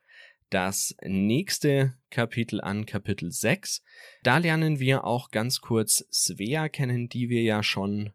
das 0.50 0.96
nächste 1.04 1.96
Kapitel 2.10 2.62
an, 2.62 2.86
Kapitel 2.86 3.32
6. 3.32 3.84
Da 4.24 4.38
lernen 4.38 4.80
wir 4.80 5.04
auch 5.04 5.32
ganz 5.32 5.60
kurz 5.60 6.06
Svea 6.12 6.70
kennen, 6.70 7.10
die 7.10 7.30
wir 7.30 7.42
ja 7.42 7.64
schon 7.64 8.14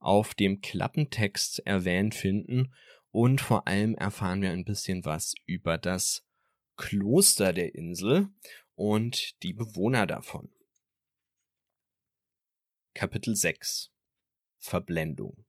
auf 0.00 0.34
dem 0.34 0.60
Klappentext 0.60 1.60
erwähnt 1.66 2.14
finden 2.14 2.72
und 3.10 3.40
vor 3.40 3.66
allem 3.66 3.94
erfahren 3.94 4.42
wir 4.42 4.50
ein 4.50 4.64
bisschen 4.64 5.04
was 5.04 5.34
über 5.46 5.78
das 5.78 6.24
Kloster 6.76 7.52
der 7.52 7.74
Insel 7.74 8.28
und 8.74 9.42
die 9.42 9.52
Bewohner 9.52 10.06
davon. 10.06 10.50
Kapitel 12.94 13.34
6 13.34 13.90
Verblendung 14.58 15.44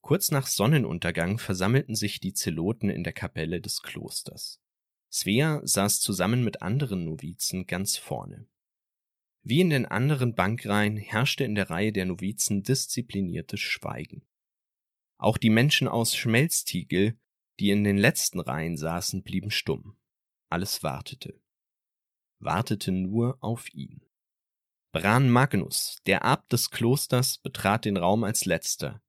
Kurz 0.00 0.32
nach 0.32 0.48
Sonnenuntergang 0.48 1.38
versammelten 1.38 1.94
sich 1.94 2.18
die 2.18 2.34
Zeloten 2.34 2.90
in 2.90 3.04
der 3.04 3.12
Kapelle 3.12 3.60
des 3.60 3.82
Klosters. 3.82 4.60
Svea 5.12 5.60
saß 5.62 6.00
zusammen 6.00 6.42
mit 6.42 6.62
anderen 6.62 7.04
Novizen 7.04 7.66
ganz 7.66 7.96
vorne. 7.96 8.48
Wie 9.42 9.60
in 9.60 9.70
den 9.70 9.86
anderen 9.86 10.34
Bankreihen 10.34 10.96
herrschte 10.96 11.44
in 11.44 11.54
der 11.54 11.70
Reihe 11.70 11.92
der 11.92 12.06
Novizen 12.06 12.62
diszipliniertes 12.62 13.60
Schweigen. 13.60 14.26
Auch 15.22 15.38
die 15.38 15.50
Menschen 15.50 15.86
aus 15.86 16.16
Schmelztiegel, 16.16 17.16
die 17.60 17.70
in 17.70 17.84
den 17.84 17.96
letzten 17.96 18.40
Reihen 18.40 18.76
saßen, 18.76 19.22
blieben 19.22 19.52
stumm. 19.52 19.96
Alles 20.50 20.82
wartete. 20.82 21.40
Wartete 22.40 22.90
nur 22.90 23.38
auf 23.40 23.72
ihn. 23.72 24.04
Bran 24.90 25.30
Magnus, 25.30 25.98
der 26.06 26.24
Abt 26.24 26.52
des 26.52 26.70
Klosters, 26.70 27.38
betrat 27.38 27.84
den 27.84 27.96
Raum 27.98 28.24
als 28.24 28.46
letzter. 28.46 29.00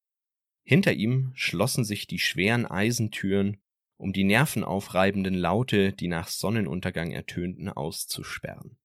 Hinter 0.64 0.94
ihm 0.94 1.32
schlossen 1.34 1.84
sich 1.84 2.06
die 2.06 2.20
schweren 2.20 2.68
Eisentüren, 2.68 3.58
um 3.98 4.14
die 4.14 4.24
nervenaufreibenden 4.24 5.34
Laute, 5.34 5.94
die 5.94 6.10
nach 6.10 6.28
Sonnenuntergang 6.28 7.10
ertönten, 7.10 7.70
auszusperren. 7.70 8.78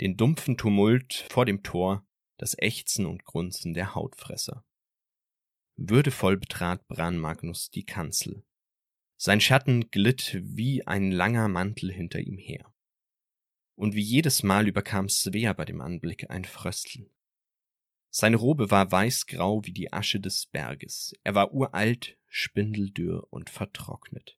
Den 0.00 0.16
dumpfen 0.16 0.56
Tumult 0.56 1.24
vor 1.30 1.46
dem 1.46 1.62
Tor, 1.62 2.04
das 2.36 2.58
Ächzen 2.58 3.06
und 3.06 3.24
Grunzen 3.24 3.74
der 3.74 3.94
Hautfresser. 3.94 4.64
Würdevoll 5.80 6.36
betrat 6.36 6.88
Bran 6.88 7.18
Magnus 7.18 7.70
die 7.70 7.84
Kanzel. 7.84 8.42
Sein 9.16 9.40
Schatten 9.40 9.92
glitt 9.92 10.36
wie 10.42 10.84
ein 10.84 11.12
langer 11.12 11.46
Mantel 11.46 11.92
hinter 11.92 12.18
ihm 12.18 12.36
her. 12.36 12.74
Und 13.76 13.94
wie 13.94 14.02
jedes 14.02 14.42
Mal 14.42 14.66
überkam 14.66 15.08
Svea 15.08 15.52
bei 15.52 15.64
dem 15.64 15.80
Anblick 15.80 16.30
ein 16.30 16.44
Frösteln. 16.44 17.08
Seine 18.10 18.38
Robe 18.38 18.72
war 18.72 18.90
weißgrau 18.90 19.64
wie 19.66 19.72
die 19.72 19.92
Asche 19.92 20.18
des 20.18 20.46
Berges. 20.46 21.14
Er 21.22 21.36
war 21.36 21.54
uralt, 21.54 22.18
spindeldürr 22.26 23.28
und 23.30 23.48
vertrocknet. 23.48 24.36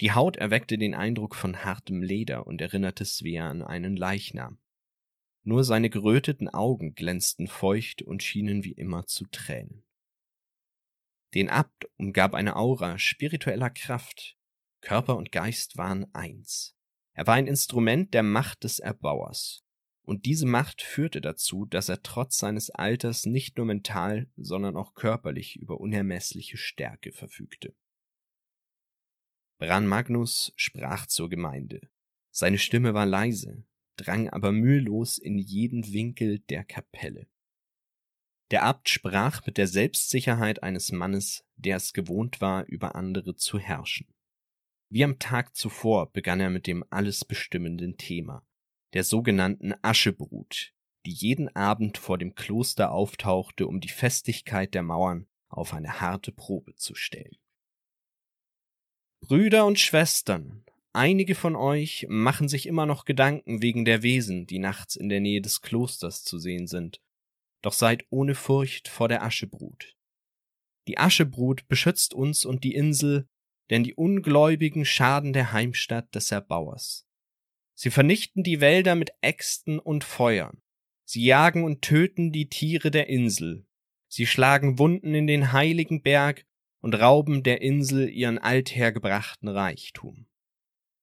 Die 0.00 0.10
Haut 0.10 0.36
erweckte 0.36 0.76
den 0.76 0.96
Eindruck 0.96 1.36
von 1.36 1.64
hartem 1.64 2.02
Leder 2.02 2.48
und 2.48 2.60
erinnerte 2.60 3.04
Svea 3.04 3.48
an 3.48 3.62
einen 3.62 3.96
Leichnam. 3.96 4.58
Nur 5.44 5.62
seine 5.62 5.88
geröteten 5.88 6.48
Augen 6.48 6.96
glänzten 6.96 7.46
feucht 7.46 8.02
und 8.02 8.24
schienen 8.24 8.64
wie 8.64 8.72
immer 8.72 9.06
zu 9.06 9.24
Tränen. 9.26 9.83
Den 11.34 11.48
Abt 11.48 11.90
umgab 11.96 12.34
eine 12.34 12.54
Aura 12.54 12.98
spiritueller 12.98 13.70
Kraft. 13.70 14.36
Körper 14.80 15.16
und 15.16 15.32
Geist 15.32 15.76
waren 15.76 16.06
eins. 16.14 16.76
Er 17.12 17.26
war 17.26 17.34
ein 17.34 17.48
Instrument 17.48 18.14
der 18.14 18.22
Macht 18.22 18.62
des 18.62 18.78
Erbauers. 18.78 19.64
Und 20.02 20.26
diese 20.26 20.46
Macht 20.46 20.82
führte 20.82 21.20
dazu, 21.20 21.64
dass 21.64 21.88
er 21.88 22.02
trotz 22.02 22.38
seines 22.38 22.70
Alters 22.70 23.24
nicht 23.24 23.56
nur 23.56 23.66
mental, 23.66 24.30
sondern 24.36 24.76
auch 24.76 24.94
körperlich 24.94 25.56
über 25.56 25.80
unermessliche 25.80 26.56
Stärke 26.56 27.10
verfügte. 27.10 27.74
Bran 29.58 29.86
Magnus 29.86 30.52
sprach 30.56 31.06
zur 31.06 31.30
Gemeinde. 31.30 31.80
Seine 32.30 32.58
Stimme 32.58 32.92
war 32.92 33.06
leise, 33.06 33.64
drang 33.96 34.28
aber 34.28 34.52
mühelos 34.52 35.18
in 35.18 35.38
jeden 35.38 35.92
Winkel 35.92 36.40
der 36.40 36.64
Kapelle. 36.64 37.28
Der 38.50 38.62
Abt 38.62 38.88
sprach 38.88 39.44
mit 39.46 39.56
der 39.56 39.66
Selbstsicherheit 39.66 40.62
eines 40.62 40.92
Mannes, 40.92 41.44
der 41.56 41.76
es 41.76 41.92
gewohnt 41.92 42.40
war, 42.40 42.64
über 42.66 42.94
andere 42.94 43.34
zu 43.34 43.58
herrschen. 43.58 44.06
Wie 44.90 45.02
am 45.02 45.18
Tag 45.18 45.56
zuvor 45.56 46.12
begann 46.12 46.40
er 46.40 46.50
mit 46.50 46.66
dem 46.66 46.84
alles 46.90 47.24
bestimmenden 47.24 47.96
Thema, 47.96 48.46
der 48.92 49.02
sogenannten 49.02 49.74
Aschebrut, 49.82 50.72
die 51.06 51.12
jeden 51.12 51.54
Abend 51.56 51.98
vor 51.98 52.18
dem 52.18 52.34
Kloster 52.34 52.92
auftauchte, 52.92 53.66
um 53.66 53.80
die 53.80 53.88
Festigkeit 53.88 54.74
der 54.74 54.82
Mauern 54.82 55.26
auf 55.48 55.72
eine 55.72 56.00
harte 56.00 56.30
Probe 56.30 56.74
zu 56.74 56.94
stellen. 56.94 57.36
Brüder 59.20 59.64
und 59.64 59.80
Schwestern, 59.80 60.64
einige 60.92 61.34
von 61.34 61.56
euch 61.56 62.06
machen 62.10 62.48
sich 62.48 62.66
immer 62.66 62.84
noch 62.84 63.06
Gedanken 63.06 63.62
wegen 63.62 63.86
der 63.86 64.02
Wesen, 64.02 64.46
die 64.46 64.58
nachts 64.58 64.96
in 64.96 65.08
der 65.08 65.20
Nähe 65.20 65.40
des 65.40 65.62
Klosters 65.62 66.24
zu 66.24 66.38
sehen 66.38 66.66
sind 66.66 67.00
doch 67.64 67.72
seid 67.72 68.04
ohne 68.10 68.34
Furcht 68.34 68.88
vor 68.88 69.08
der 69.08 69.22
Aschebrut. 69.22 69.96
Die 70.86 70.98
Aschebrut 70.98 71.66
beschützt 71.66 72.12
uns 72.12 72.44
und 72.44 72.62
die 72.62 72.74
Insel, 72.74 73.26
denn 73.70 73.84
die 73.84 73.94
Ungläubigen 73.94 74.84
schaden 74.84 75.32
der 75.32 75.52
Heimstatt 75.52 76.14
des 76.14 76.30
Erbauers. 76.30 77.06
Sie 77.74 77.90
vernichten 77.90 78.42
die 78.42 78.60
Wälder 78.60 78.94
mit 78.94 79.12
Äxten 79.22 79.78
und 79.78 80.04
Feuern. 80.04 80.60
Sie 81.06 81.24
jagen 81.24 81.64
und 81.64 81.80
töten 81.80 82.32
die 82.32 82.50
Tiere 82.50 82.90
der 82.90 83.08
Insel. 83.08 83.66
Sie 84.08 84.26
schlagen 84.26 84.78
Wunden 84.78 85.14
in 85.14 85.26
den 85.26 85.52
heiligen 85.52 86.02
Berg 86.02 86.44
und 86.82 86.94
rauben 86.94 87.42
der 87.42 87.62
Insel 87.62 88.10
ihren 88.10 88.38
althergebrachten 88.38 89.48
Reichtum. 89.48 90.26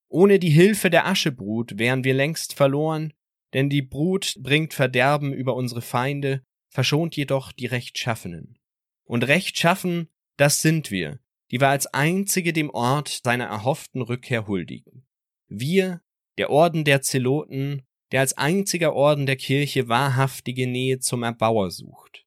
Ohne 0.10 0.38
die 0.38 0.50
Hilfe 0.50 0.92
der 0.92 1.08
Aschebrut 1.08 1.80
wären 1.80 2.04
wir 2.04 2.14
längst 2.14 2.54
verloren, 2.54 3.14
denn 3.54 3.70
die 3.70 3.82
Brut 3.82 4.36
bringt 4.40 4.74
Verderben 4.74 5.34
über 5.34 5.56
unsere 5.56 5.82
Feinde, 5.82 6.46
verschont 6.72 7.16
jedoch 7.16 7.52
die 7.52 7.68
Rechtschaffenen. 7.68 8.58
Und 9.04 9.28
rechtschaffen, 9.28 10.10
das 10.38 10.62
sind 10.62 10.90
wir, 10.90 11.20
die 11.52 11.60
wir 11.60 11.68
als 11.68 11.86
einzige 11.88 12.54
dem 12.54 12.70
Ort 12.70 13.22
seiner 13.24 13.46
erhofften 13.46 14.02
Rückkehr 14.02 14.48
huldigen. 14.48 15.06
Wir, 15.48 16.02
der 16.38 16.50
Orden 16.50 16.86
der 16.86 17.02
Zeloten, 17.02 17.84
der 18.12 18.22
als 18.22 18.38
einziger 18.38 18.94
Orden 18.94 19.26
der 19.26 19.36
Kirche 19.36 19.90
wahrhaftige 19.90 20.66
Nähe 20.66 21.00
zum 21.00 21.24
Erbauer 21.24 21.72
sucht. 21.72 22.26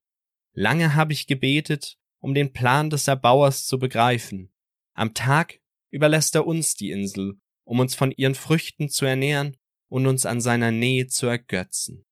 Lange 0.53 0.95
habe 0.95 1.15
ich 1.15 1.27
gebetet, 1.27 1.99
um 2.21 2.35
den 2.35 2.53
Plan 2.53 2.91
des 2.91 3.09
Erbauers 3.09 3.67
zu 3.67 3.79
begreifen. 3.79 4.53
Am 4.95 5.15
Tag 5.15 5.61
überlässt 5.91 6.35
er 6.35 6.47
uns 6.47 6.75
die 6.75 6.91
Insel, 6.91 7.39
um 7.65 7.81
uns 7.81 7.95
von 7.95 8.13
ihren 8.13 8.35
Früchten 8.35 8.89
zu 8.89 9.07
ernähren 9.07 9.57
und 9.89 10.07
uns 10.07 10.27
an 10.27 10.41
seiner 10.41 10.71
Nähe 10.71 11.07
zu 11.07 11.27
ergötzen. 11.27 12.05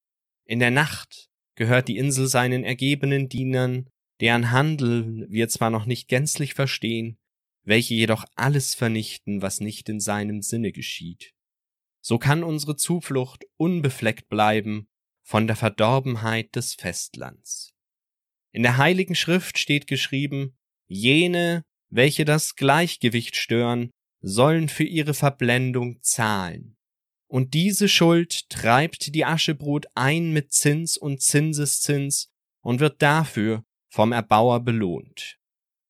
In 0.45 0.59
der 0.59 0.71
Nacht 0.71 1.31
gehört 1.63 1.87
die 1.87 1.97
Insel 1.97 2.27
seinen 2.27 2.65
ergebenen 2.65 3.29
Dienern, 3.29 3.89
deren 4.21 4.51
Handel 4.51 5.29
wir 5.31 5.49
zwar 5.49 5.71
noch 5.71 5.87
nicht 5.87 6.09
gänzlich 6.09 6.55
verstehen, 6.55 7.19
welche 7.63 7.95
jedoch 7.95 8.25
alles 8.35 8.75
vernichten, 8.75 9.43
was 9.43 9.61
nicht 9.61 9.89
in 9.89 10.01
seinem 10.01 10.43
Sinne 10.43 10.73
geschieht. 10.73 11.31
So 12.05 12.19
kann 12.19 12.43
unsere 12.43 12.75
Zuflucht 12.75 13.45
unbefleckt 13.59 14.29
bleiben 14.29 14.89
von 15.23 15.47
der 15.47 15.55
Verdorbenheit 15.55 16.57
des 16.57 16.75
Festlands. 16.75 17.71
In 18.51 18.65
der 18.65 18.77
Heiligen 18.77 19.15
Schrift 19.15 19.57
steht 19.57 19.87
geschrieben, 19.87 20.57
jene, 20.89 21.63
welche 21.91 22.25
das 22.25 22.57
Gleichgewicht 22.57 23.37
stören, 23.37 23.93
sollen 24.21 24.69
für 24.69 24.83
ihre 24.83 25.15
Verblendung 25.15 26.03
zahlen. 26.03 26.77
Und 27.33 27.55
diese 27.55 27.89
Schuld 27.89 28.51
treibt 28.51 29.15
die 29.15 29.25
Aschebrut 29.25 29.87
ein 29.95 30.35
mit 30.35 30.53
Zins 30.53 30.99
und 30.99 31.23
Zinseszins 31.23 32.29
und 32.61 32.79
wird 32.79 33.01
dafür 33.01 33.65
vom 33.89 34.13
Erbauer 34.13 34.61
belohnt. 34.61 35.39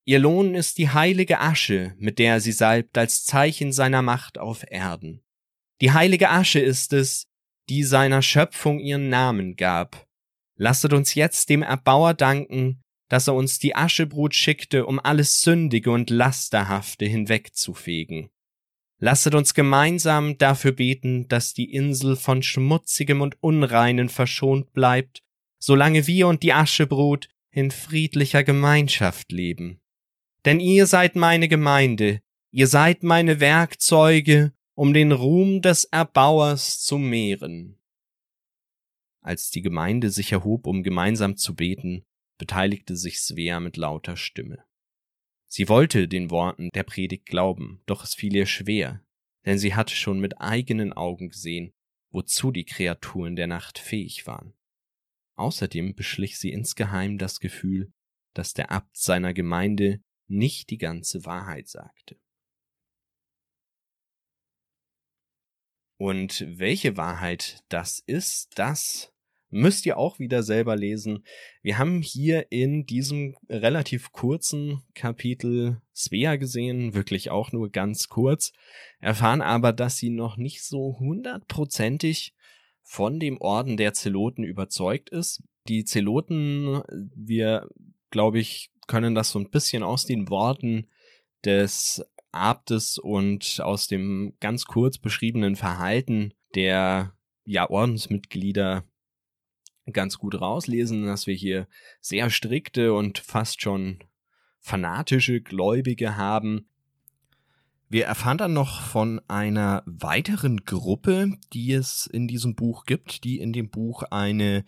Ihr 0.04 0.20
Lohn 0.20 0.54
ist 0.54 0.78
die 0.78 0.90
heilige 0.90 1.40
Asche, 1.40 1.96
mit 1.98 2.20
der 2.20 2.40
sie 2.40 2.52
salbt 2.52 2.96
als 2.96 3.24
Zeichen 3.24 3.72
seiner 3.72 4.02
Macht 4.02 4.38
auf 4.38 4.62
Erden. 4.70 5.24
Die 5.80 5.90
heilige 5.90 6.30
Asche 6.30 6.60
ist 6.60 6.92
es, 6.92 7.26
die 7.68 7.82
seiner 7.82 8.22
Schöpfung 8.22 8.78
ihren 8.78 9.08
Namen 9.08 9.56
gab. 9.56 10.06
Lasset 10.56 10.92
uns 10.92 11.16
jetzt 11.16 11.48
dem 11.48 11.62
Erbauer 11.62 12.14
danken, 12.14 12.82
dass 13.08 13.26
er 13.26 13.34
uns 13.34 13.58
die 13.58 13.74
Aschebrut 13.74 14.36
schickte, 14.36 14.86
um 14.86 15.00
alles 15.00 15.42
Sündige 15.42 15.90
und 15.90 16.08
Lasterhafte 16.08 17.04
hinwegzufegen. 17.04 18.30
Lasset 19.04 19.34
uns 19.34 19.52
gemeinsam 19.52 20.38
dafür 20.38 20.70
beten, 20.70 21.26
dass 21.26 21.54
die 21.54 21.72
Insel 21.72 22.14
von 22.14 22.40
Schmutzigem 22.40 23.20
und 23.20 23.36
Unreinen 23.42 24.08
verschont 24.08 24.72
bleibt, 24.72 25.24
solange 25.58 26.06
wir 26.06 26.28
und 26.28 26.44
die 26.44 26.52
Aschebrut 26.52 27.28
in 27.50 27.72
friedlicher 27.72 28.44
Gemeinschaft 28.44 29.32
leben. 29.32 29.80
Denn 30.44 30.60
ihr 30.60 30.86
seid 30.86 31.16
meine 31.16 31.48
Gemeinde, 31.48 32.20
ihr 32.52 32.68
seid 32.68 33.02
meine 33.02 33.40
Werkzeuge, 33.40 34.52
um 34.74 34.94
den 34.94 35.10
Ruhm 35.10 35.62
des 35.62 35.82
Erbauers 35.82 36.80
zu 36.80 36.96
mehren. 36.96 37.80
Als 39.20 39.50
die 39.50 39.62
Gemeinde 39.62 40.10
sich 40.10 40.30
erhob, 40.30 40.64
um 40.64 40.84
gemeinsam 40.84 41.36
zu 41.36 41.56
beten, 41.56 42.04
beteiligte 42.38 42.94
sich 42.94 43.20
Svea 43.20 43.58
mit 43.58 43.76
lauter 43.76 44.16
Stimme. 44.16 44.64
Sie 45.54 45.68
wollte 45.68 46.08
den 46.08 46.30
Worten 46.30 46.70
der 46.70 46.82
Predigt 46.82 47.26
glauben, 47.26 47.82
doch 47.84 48.04
es 48.04 48.14
fiel 48.14 48.34
ihr 48.34 48.46
schwer, 48.46 49.04
denn 49.44 49.58
sie 49.58 49.74
hatte 49.74 49.94
schon 49.94 50.18
mit 50.18 50.40
eigenen 50.40 50.94
Augen 50.94 51.28
gesehen, 51.28 51.74
wozu 52.10 52.52
die 52.52 52.64
Kreaturen 52.64 53.36
der 53.36 53.48
Nacht 53.48 53.78
fähig 53.78 54.26
waren. 54.26 54.54
Außerdem 55.36 55.94
beschlich 55.94 56.38
sie 56.38 56.52
insgeheim 56.52 57.18
das 57.18 57.38
Gefühl, 57.38 57.92
dass 58.32 58.54
der 58.54 58.70
Abt 58.70 58.96
seiner 58.96 59.34
Gemeinde 59.34 60.02
nicht 60.26 60.70
die 60.70 60.78
ganze 60.78 61.26
Wahrheit 61.26 61.68
sagte. 61.68 62.18
Und 65.98 66.46
welche 66.48 66.96
Wahrheit 66.96 67.62
das 67.68 67.98
ist, 67.98 68.58
das 68.58 69.11
müsst 69.52 69.86
ihr 69.86 69.98
auch 69.98 70.18
wieder 70.18 70.42
selber 70.42 70.74
lesen. 70.74 71.24
Wir 71.62 71.78
haben 71.78 72.02
hier 72.02 72.50
in 72.50 72.86
diesem 72.86 73.36
relativ 73.48 74.10
kurzen 74.10 74.82
Kapitel 74.94 75.80
Svea 75.94 76.36
gesehen, 76.36 76.94
wirklich 76.94 77.30
auch 77.30 77.52
nur 77.52 77.70
ganz 77.70 78.08
kurz, 78.08 78.52
erfahren 78.98 79.42
aber, 79.42 79.72
dass 79.72 79.98
sie 79.98 80.10
noch 80.10 80.36
nicht 80.36 80.64
so 80.64 80.96
hundertprozentig 80.98 82.34
von 82.82 83.20
dem 83.20 83.40
Orden 83.40 83.76
der 83.76 83.92
Zeloten 83.92 84.42
überzeugt 84.42 85.10
ist. 85.10 85.42
Die 85.68 85.84
Zeloten, 85.84 86.82
wir, 87.14 87.68
glaube 88.10 88.40
ich, 88.40 88.70
können 88.88 89.14
das 89.14 89.30
so 89.30 89.38
ein 89.38 89.50
bisschen 89.50 89.82
aus 89.82 90.06
den 90.06 90.28
Worten 90.28 90.88
des 91.44 92.04
Abtes 92.32 92.98
und 92.98 93.60
aus 93.62 93.86
dem 93.86 94.34
ganz 94.40 94.64
kurz 94.64 94.98
beschriebenen 94.98 95.56
Verhalten 95.56 96.32
der 96.54 97.14
ja, 97.44 97.68
Ordensmitglieder 97.68 98.84
ganz 99.90 100.18
gut 100.18 100.40
rauslesen, 100.40 101.06
dass 101.06 101.26
wir 101.26 101.34
hier 101.34 101.66
sehr 102.00 102.30
strikte 102.30 102.92
und 102.92 103.18
fast 103.18 103.62
schon 103.62 103.98
fanatische 104.60 105.40
Gläubige 105.40 106.16
haben. 106.16 106.66
Wir 107.88 108.06
erfahren 108.06 108.38
dann 108.38 108.54
noch 108.54 108.80
von 108.80 109.20
einer 109.28 109.82
weiteren 109.84 110.64
Gruppe, 110.64 111.32
die 111.52 111.72
es 111.72 112.06
in 112.06 112.28
diesem 112.28 112.54
Buch 112.54 112.86
gibt, 112.86 113.24
die 113.24 113.38
in 113.38 113.52
dem 113.52 113.68
Buch 113.68 114.04
eine 114.04 114.64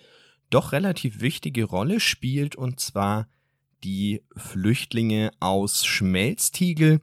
doch 0.51 0.73
relativ 0.73 1.21
wichtige 1.21 1.65
Rolle 1.65 2.01
spielt, 2.01 2.55
und 2.57 2.81
zwar 2.81 3.29
die 3.83 4.23
Flüchtlinge 4.37 5.31
aus 5.41 5.87
Schmelztiegel. 5.87 7.01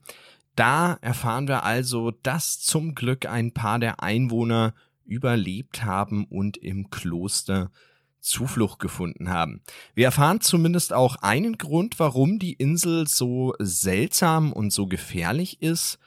Da 0.55 0.93
erfahren 1.01 1.47
wir 1.47 1.63
also, 1.63 2.11
dass 2.11 2.59
zum 2.59 2.93
Glück 2.93 3.25
ein 3.25 3.53
paar 3.53 3.79
der 3.79 4.03
Einwohner 4.03 4.75
überlebt 5.05 5.83
haben 5.83 6.25
und 6.25 6.57
im 6.57 6.89
Kloster 6.89 7.71
Zuflucht 8.21 8.79
gefunden 8.79 9.29
haben. 9.29 9.61
Wir 9.93 10.05
erfahren 10.05 10.41
zumindest 10.41 10.93
auch 10.93 11.17
einen 11.17 11.57
Grund, 11.57 11.99
warum 11.99 12.39
die 12.39 12.53
Insel 12.53 13.07
so 13.07 13.53
seltsam 13.59 14.53
und 14.53 14.71
so 14.71 14.87
gefährlich 14.87 15.61
ist, 15.61 15.99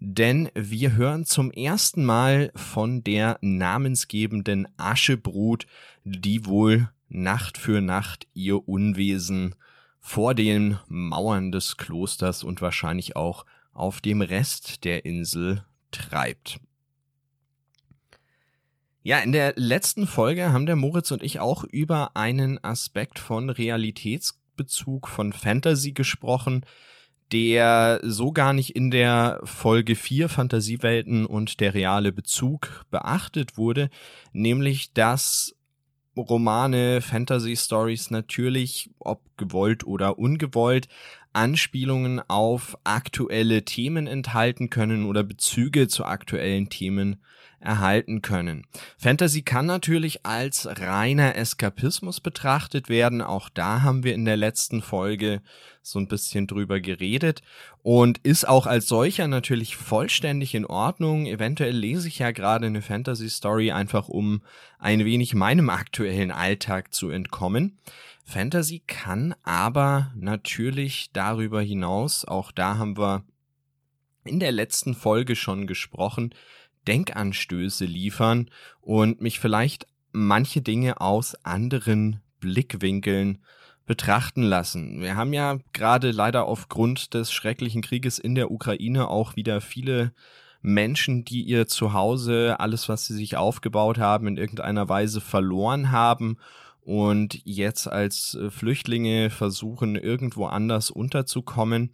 denn 0.00 0.48
wir 0.54 0.94
hören 0.94 1.24
zum 1.24 1.50
ersten 1.50 2.04
Mal 2.04 2.52
von 2.54 3.02
der 3.04 3.38
namensgebenden 3.40 4.68
Aschebrut, 4.76 5.66
die 6.04 6.46
wohl 6.46 6.88
Nacht 7.08 7.58
für 7.58 7.80
Nacht 7.80 8.26
ihr 8.34 8.68
Unwesen 8.68 9.54
vor 10.00 10.34
den 10.34 10.78
Mauern 10.88 11.52
des 11.52 11.76
Klosters 11.76 12.44
und 12.44 12.62
wahrscheinlich 12.62 13.16
auch 13.16 13.44
auf 13.72 14.00
dem 14.00 14.22
Rest 14.22 14.84
der 14.84 15.04
Insel 15.04 15.64
treibt. 15.90 16.60
Ja, 19.02 19.20
in 19.20 19.32
der 19.32 19.54
letzten 19.56 20.06
Folge 20.06 20.52
haben 20.52 20.66
der 20.66 20.76
Moritz 20.76 21.10
und 21.12 21.22
ich 21.22 21.40
auch 21.40 21.64
über 21.64 22.16
einen 22.16 22.62
Aspekt 22.62 23.18
von 23.18 23.48
Realitätsbezug 23.48 25.08
von 25.08 25.32
Fantasy 25.32 25.92
gesprochen, 25.92 26.66
der 27.32 28.00
so 28.02 28.32
gar 28.32 28.52
nicht 28.52 28.74
in 28.74 28.90
der 28.90 29.40
Folge 29.44 29.94
4 29.94 30.28
Fantasiewelten 30.28 31.26
und 31.26 31.60
der 31.60 31.74
reale 31.74 32.10
Bezug 32.10 32.86
beachtet 32.90 33.56
wurde, 33.56 33.90
nämlich 34.32 34.92
dass 34.94 35.54
Romane, 36.16 37.00
Fantasy 37.00 37.56
Stories 37.56 38.10
natürlich, 38.10 38.90
ob 38.98 39.20
gewollt 39.36 39.86
oder 39.86 40.18
ungewollt, 40.18 40.88
Anspielungen 41.32 42.20
auf 42.28 42.76
aktuelle 42.82 43.64
Themen 43.64 44.08
enthalten 44.08 44.70
können 44.70 45.04
oder 45.04 45.22
Bezüge 45.22 45.86
zu 45.86 46.04
aktuellen 46.04 46.68
Themen 46.68 47.22
erhalten 47.60 48.22
können. 48.22 48.66
Fantasy 48.98 49.42
kann 49.42 49.66
natürlich 49.66 50.24
als 50.24 50.66
reiner 50.80 51.36
Eskapismus 51.36 52.20
betrachtet 52.20 52.88
werden. 52.88 53.20
Auch 53.20 53.48
da 53.48 53.82
haben 53.82 54.04
wir 54.04 54.14
in 54.14 54.24
der 54.24 54.36
letzten 54.36 54.82
Folge 54.82 55.42
so 55.82 55.98
ein 55.98 56.08
bisschen 56.08 56.46
drüber 56.46 56.80
geredet 56.80 57.42
und 57.82 58.18
ist 58.18 58.46
auch 58.46 58.66
als 58.66 58.86
solcher 58.86 59.26
natürlich 59.26 59.76
vollständig 59.76 60.54
in 60.54 60.66
Ordnung. 60.66 61.26
Eventuell 61.26 61.76
lese 61.76 62.08
ich 62.08 62.18
ja 62.18 62.30
gerade 62.30 62.66
eine 62.66 62.82
Fantasy 62.82 63.28
Story 63.28 63.72
einfach 63.72 64.08
um 64.08 64.42
ein 64.78 65.04
wenig 65.04 65.34
meinem 65.34 65.70
aktuellen 65.70 66.30
Alltag 66.30 66.94
zu 66.94 67.10
entkommen. 67.10 67.78
Fantasy 68.24 68.82
kann 68.86 69.34
aber 69.42 70.12
natürlich 70.14 71.10
darüber 71.14 71.62
hinaus, 71.62 72.26
auch 72.26 72.52
da 72.52 72.76
haben 72.76 72.98
wir 72.98 73.24
in 74.24 74.38
der 74.38 74.52
letzten 74.52 74.94
Folge 74.94 75.34
schon 75.34 75.66
gesprochen, 75.66 76.34
Denkanstöße 76.88 77.84
liefern 77.84 78.50
und 78.80 79.20
mich 79.20 79.38
vielleicht 79.38 79.86
manche 80.10 80.62
Dinge 80.62 81.00
aus 81.00 81.36
anderen 81.44 82.20
Blickwinkeln 82.40 83.38
betrachten 83.86 84.42
lassen. 84.42 85.00
Wir 85.00 85.16
haben 85.16 85.32
ja 85.32 85.58
gerade 85.72 86.10
leider 86.10 86.44
aufgrund 86.46 87.14
des 87.14 87.32
schrecklichen 87.32 87.82
Krieges 87.82 88.18
in 88.18 88.34
der 88.34 88.50
Ukraine 88.50 89.08
auch 89.08 89.36
wieder 89.36 89.60
viele 89.60 90.12
Menschen, 90.60 91.24
die 91.24 91.42
ihr 91.42 91.66
Zuhause, 91.66 92.58
alles, 92.58 92.88
was 92.88 93.06
sie 93.06 93.14
sich 93.14 93.36
aufgebaut 93.36 93.98
haben, 93.98 94.26
in 94.26 94.36
irgendeiner 94.36 94.88
Weise 94.88 95.20
verloren 95.20 95.92
haben 95.92 96.36
und 96.80 97.40
jetzt 97.44 97.86
als 97.86 98.34
äh, 98.34 98.50
Flüchtlinge 98.50 99.30
versuchen, 99.30 99.94
irgendwo 99.94 100.46
anders 100.46 100.90
unterzukommen. 100.90 101.90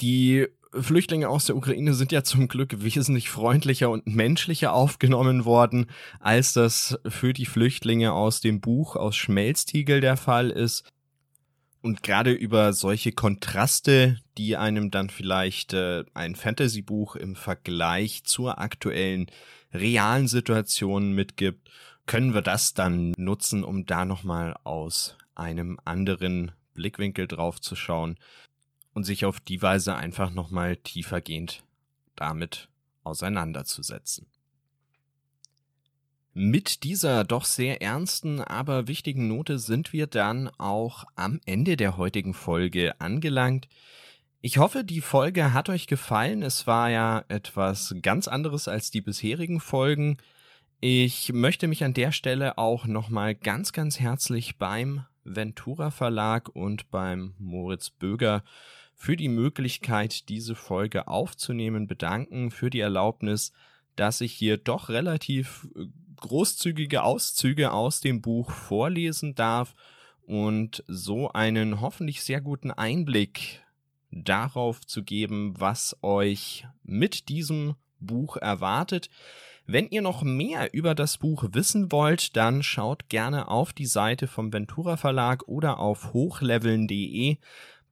Die 0.00 0.46
Flüchtlinge 0.80 1.28
aus 1.28 1.46
der 1.46 1.56
Ukraine 1.56 1.94
sind 1.94 2.12
ja 2.12 2.24
zum 2.24 2.48
Glück 2.48 2.82
wesentlich 2.82 3.30
freundlicher 3.30 3.90
und 3.90 4.06
menschlicher 4.06 4.72
aufgenommen 4.72 5.44
worden, 5.44 5.86
als 6.20 6.52
das 6.52 6.98
für 7.06 7.32
die 7.32 7.46
Flüchtlinge 7.46 8.12
aus 8.12 8.40
dem 8.40 8.60
Buch 8.60 8.96
aus 8.96 9.16
Schmelztiegel 9.16 10.00
der 10.00 10.16
Fall 10.16 10.50
ist. 10.50 10.84
Und 11.82 12.02
gerade 12.02 12.32
über 12.32 12.72
solche 12.72 13.12
Kontraste, 13.12 14.18
die 14.38 14.56
einem 14.56 14.90
dann 14.90 15.10
vielleicht 15.10 15.74
äh, 15.74 16.04
ein 16.14 16.34
Fantasy-Buch 16.34 17.16
im 17.16 17.36
Vergleich 17.36 18.24
zur 18.24 18.58
aktuellen 18.58 19.26
realen 19.72 20.28
Situation 20.28 21.12
mitgibt, 21.12 21.70
können 22.06 22.32
wir 22.32 22.42
das 22.42 22.74
dann 22.74 23.12
nutzen, 23.16 23.64
um 23.64 23.84
da 23.86 24.04
nochmal 24.04 24.56
aus 24.64 25.16
einem 25.34 25.78
anderen 25.84 26.52
Blickwinkel 26.74 27.26
drauf 27.26 27.60
zu 27.60 27.76
schauen 27.76 28.18
und 28.94 29.04
sich 29.04 29.24
auf 29.24 29.40
die 29.40 29.60
Weise 29.60 29.96
einfach 29.96 30.30
nochmal 30.30 30.76
tiefergehend 30.76 31.64
damit 32.16 32.68
auseinanderzusetzen. 33.02 34.26
Mit 36.36 36.82
dieser 36.82 37.22
doch 37.22 37.44
sehr 37.44 37.80
ernsten, 37.80 38.40
aber 38.40 38.88
wichtigen 38.88 39.28
Note 39.28 39.58
sind 39.60 39.92
wir 39.92 40.08
dann 40.08 40.48
auch 40.58 41.04
am 41.14 41.40
Ende 41.44 41.76
der 41.76 41.96
heutigen 41.96 42.34
Folge 42.34 43.00
angelangt. 43.00 43.68
Ich 44.40 44.58
hoffe, 44.58 44.82
die 44.82 45.00
Folge 45.00 45.52
hat 45.52 45.68
euch 45.68 45.86
gefallen. 45.86 46.42
Es 46.42 46.66
war 46.66 46.90
ja 46.90 47.24
etwas 47.28 47.94
ganz 48.02 48.26
anderes 48.26 48.66
als 48.66 48.90
die 48.90 49.00
bisherigen 49.00 49.60
Folgen. 49.60 50.16
Ich 50.80 51.32
möchte 51.32 51.68
mich 51.68 51.84
an 51.84 51.94
der 51.94 52.10
Stelle 52.10 52.58
auch 52.58 52.86
nochmal 52.86 53.36
ganz, 53.36 53.72
ganz 53.72 54.00
herzlich 54.00 54.58
beim 54.58 55.06
Ventura 55.22 55.90
Verlag 55.90 56.48
und 56.48 56.90
beim 56.90 57.34
Moritz 57.38 57.90
Böger 57.90 58.42
für 59.04 59.16
die 59.18 59.28
Möglichkeit, 59.28 60.30
diese 60.30 60.54
Folge 60.54 61.08
aufzunehmen, 61.08 61.86
bedanken, 61.86 62.50
für 62.50 62.70
die 62.70 62.80
Erlaubnis, 62.80 63.52
dass 63.96 64.22
ich 64.22 64.32
hier 64.32 64.56
doch 64.56 64.88
relativ 64.88 65.68
äh, 65.76 65.84
großzügige 66.16 67.02
Auszüge 67.02 67.72
aus 67.72 68.00
dem 68.00 68.22
Buch 68.22 68.50
vorlesen 68.50 69.34
darf 69.34 69.74
und 70.22 70.82
so 70.86 71.30
einen 71.30 71.82
hoffentlich 71.82 72.22
sehr 72.22 72.40
guten 72.40 72.70
Einblick 72.70 73.62
darauf 74.10 74.80
zu 74.86 75.02
geben, 75.02 75.52
was 75.58 75.98
euch 76.00 76.66
mit 76.82 77.28
diesem 77.28 77.74
Buch 78.00 78.38
erwartet. 78.38 79.10
Wenn 79.66 79.88
ihr 79.88 80.00
noch 80.00 80.22
mehr 80.22 80.72
über 80.72 80.94
das 80.94 81.18
Buch 81.18 81.44
wissen 81.52 81.92
wollt, 81.92 82.36
dann 82.36 82.62
schaut 82.62 83.10
gerne 83.10 83.48
auf 83.48 83.74
die 83.74 83.86
Seite 83.86 84.28
vom 84.28 84.50
Ventura 84.50 84.96
Verlag 84.96 85.46
oder 85.46 85.78
auf 85.78 86.14
hochleveln.de. 86.14 87.36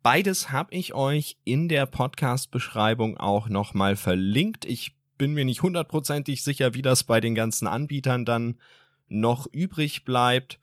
Beides 0.02 0.50
habe 0.50 0.74
ich 0.74 0.94
euch 0.94 1.36
in 1.44 1.68
der 1.68 1.86
Podcast-Beschreibung 1.86 3.18
auch 3.18 3.48
nochmal 3.48 3.94
verlinkt. 3.94 4.64
Ich 4.64 4.96
bin 5.16 5.32
mir 5.32 5.44
nicht 5.44 5.62
hundertprozentig 5.62 6.42
sicher, 6.42 6.74
wie 6.74 6.82
das 6.82 7.04
bei 7.04 7.20
den 7.20 7.36
ganzen 7.36 7.68
Anbietern 7.68 8.24
dann 8.24 8.58
noch 9.08 9.46
übrig 9.52 10.04
bleibt. 10.04 10.58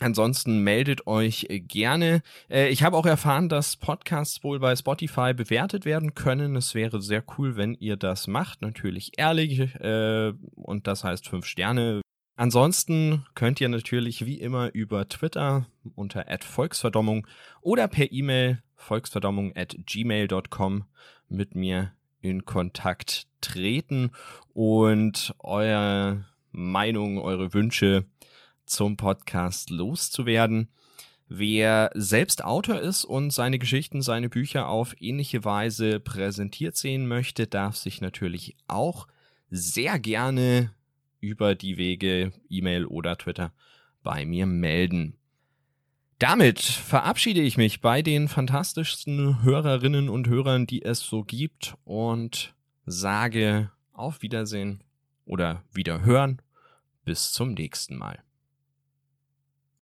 Ansonsten 0.00 0.64
meldet 0.64 1.06
euch 1.06 1.46
gerne. 1.48 2.22
Äh, 2.50 2.68
ich 2.70 2.82
habe 2.82 2.96
auch 2.96 3.06
erfahren, 3.06 3.48
dass 3.48 3.76
Podcasts 3.76 4.42
wohl 4.42 4.58
bei 4.58 4.74
Spotify 4.74 5.32
bewertet 5.32 5.84
werden 5.84 6.14
können. 6.14 6.56
Es 6.56 6.74
wäre 6.74 7.00
sehr 7.00 7.22
cool, 7.38 7.56
wenn 7.56 7.74
ihr 7.74 7.96
das 7.96 8.26
macht. 8.26 8.62
Natürlich 8.62 9.12
ehrlich 9.16 9.60
äh, 9.76 10.32
und 10.56 10.88
das 10.88 11.04
heißt 11.04 11.28
fünf 11.28 11.46
Sterne. 11.46 12.02
Ansonsten 12.36 13.24
könnt 13.34 13.62
ihr 13.62 13.68
natürlich 13.70 14.26
wie 14.26 14.38
immer 14.38 14.74
über 14.74 15.08
Twitter 15.08 15.66
unter 15.94 16.26
@volksverdommung 16.40 17.26
oder 17.62 17.88
per 17.88 18.12
E-Mail 18.12 18.62
volksverdommung 18.76 19.56
at 19.56 19.74
gmail.com 19.86 20.84
mit 21.28 21.54
mir 21.54 21.92
in 22.20 22.44
Kontakt 22.44 23.26
treten 23.40 24.10
und 24.52 25.34
eure 25.38 26.26
Meinung, 26.52 27.18
eure 27.18 27.54
Wünsche 27.54 28.04
zum 28.66 28.98
Podcast 28.98 29.70
loszuwerden. 29.70 30.68
Wer 31.28 31.90
selbst 31.94 32.44
Autor 32.44 32.80
ist 32.80 33.04
und 33.04 33.32
seine 33.32 33.58
Geschichten, 33.58 34.02
seine 34.02 34.28
Bücher 34.28 34.68
auf 34.68 34.94
ähnliche 35.00 35.44
Weise 35.44 36.00
präsentiert 36.00 36.76
sehen 36.76 37.08
möchte, 37.08 37.46
darf 37.46 37.76
sich 37.76 38.00
natürlich 38.00 38.56
auch 38.68 39.08
sehr 39.50 39.98
gerne 39.98 40.72
über 41.26 41.54
die 41.54 41.76
Wege 41.76 42.32
E-Mail 42.48 42.86
oder 42.86 43.18
Twitter 43.18 43.52
bei 44.02 44.24
mir 44.24 44.46
melden. 44.46 45.16
Damit 46.18 46.60
verabschiede 46.60 47.40
ich 47.40 47.56
mich 47.56 47.80
bei 47.80 48.00
den 48.00 48.28
fantastischsten 48.28 49.42
Hörerinnen 49.42 50.08
und 50.08 50.28
Hörern, 50.28 50.66
die 50.66 50.82
es 50.82 51.00
so 51.00 51.24
gibt 51.24 51.74
und 51.84 52.54
sage 52.86 53.70
auf 53.92 54.22
Wiedersehen 54.22 54.82
oder 55.26 55.62
Wiederhören. 55.72 56.40
Bis 57.04 57.32
zum 57.32 57.52
nächsten 57.52 57.96
Mal. 57.96 58.25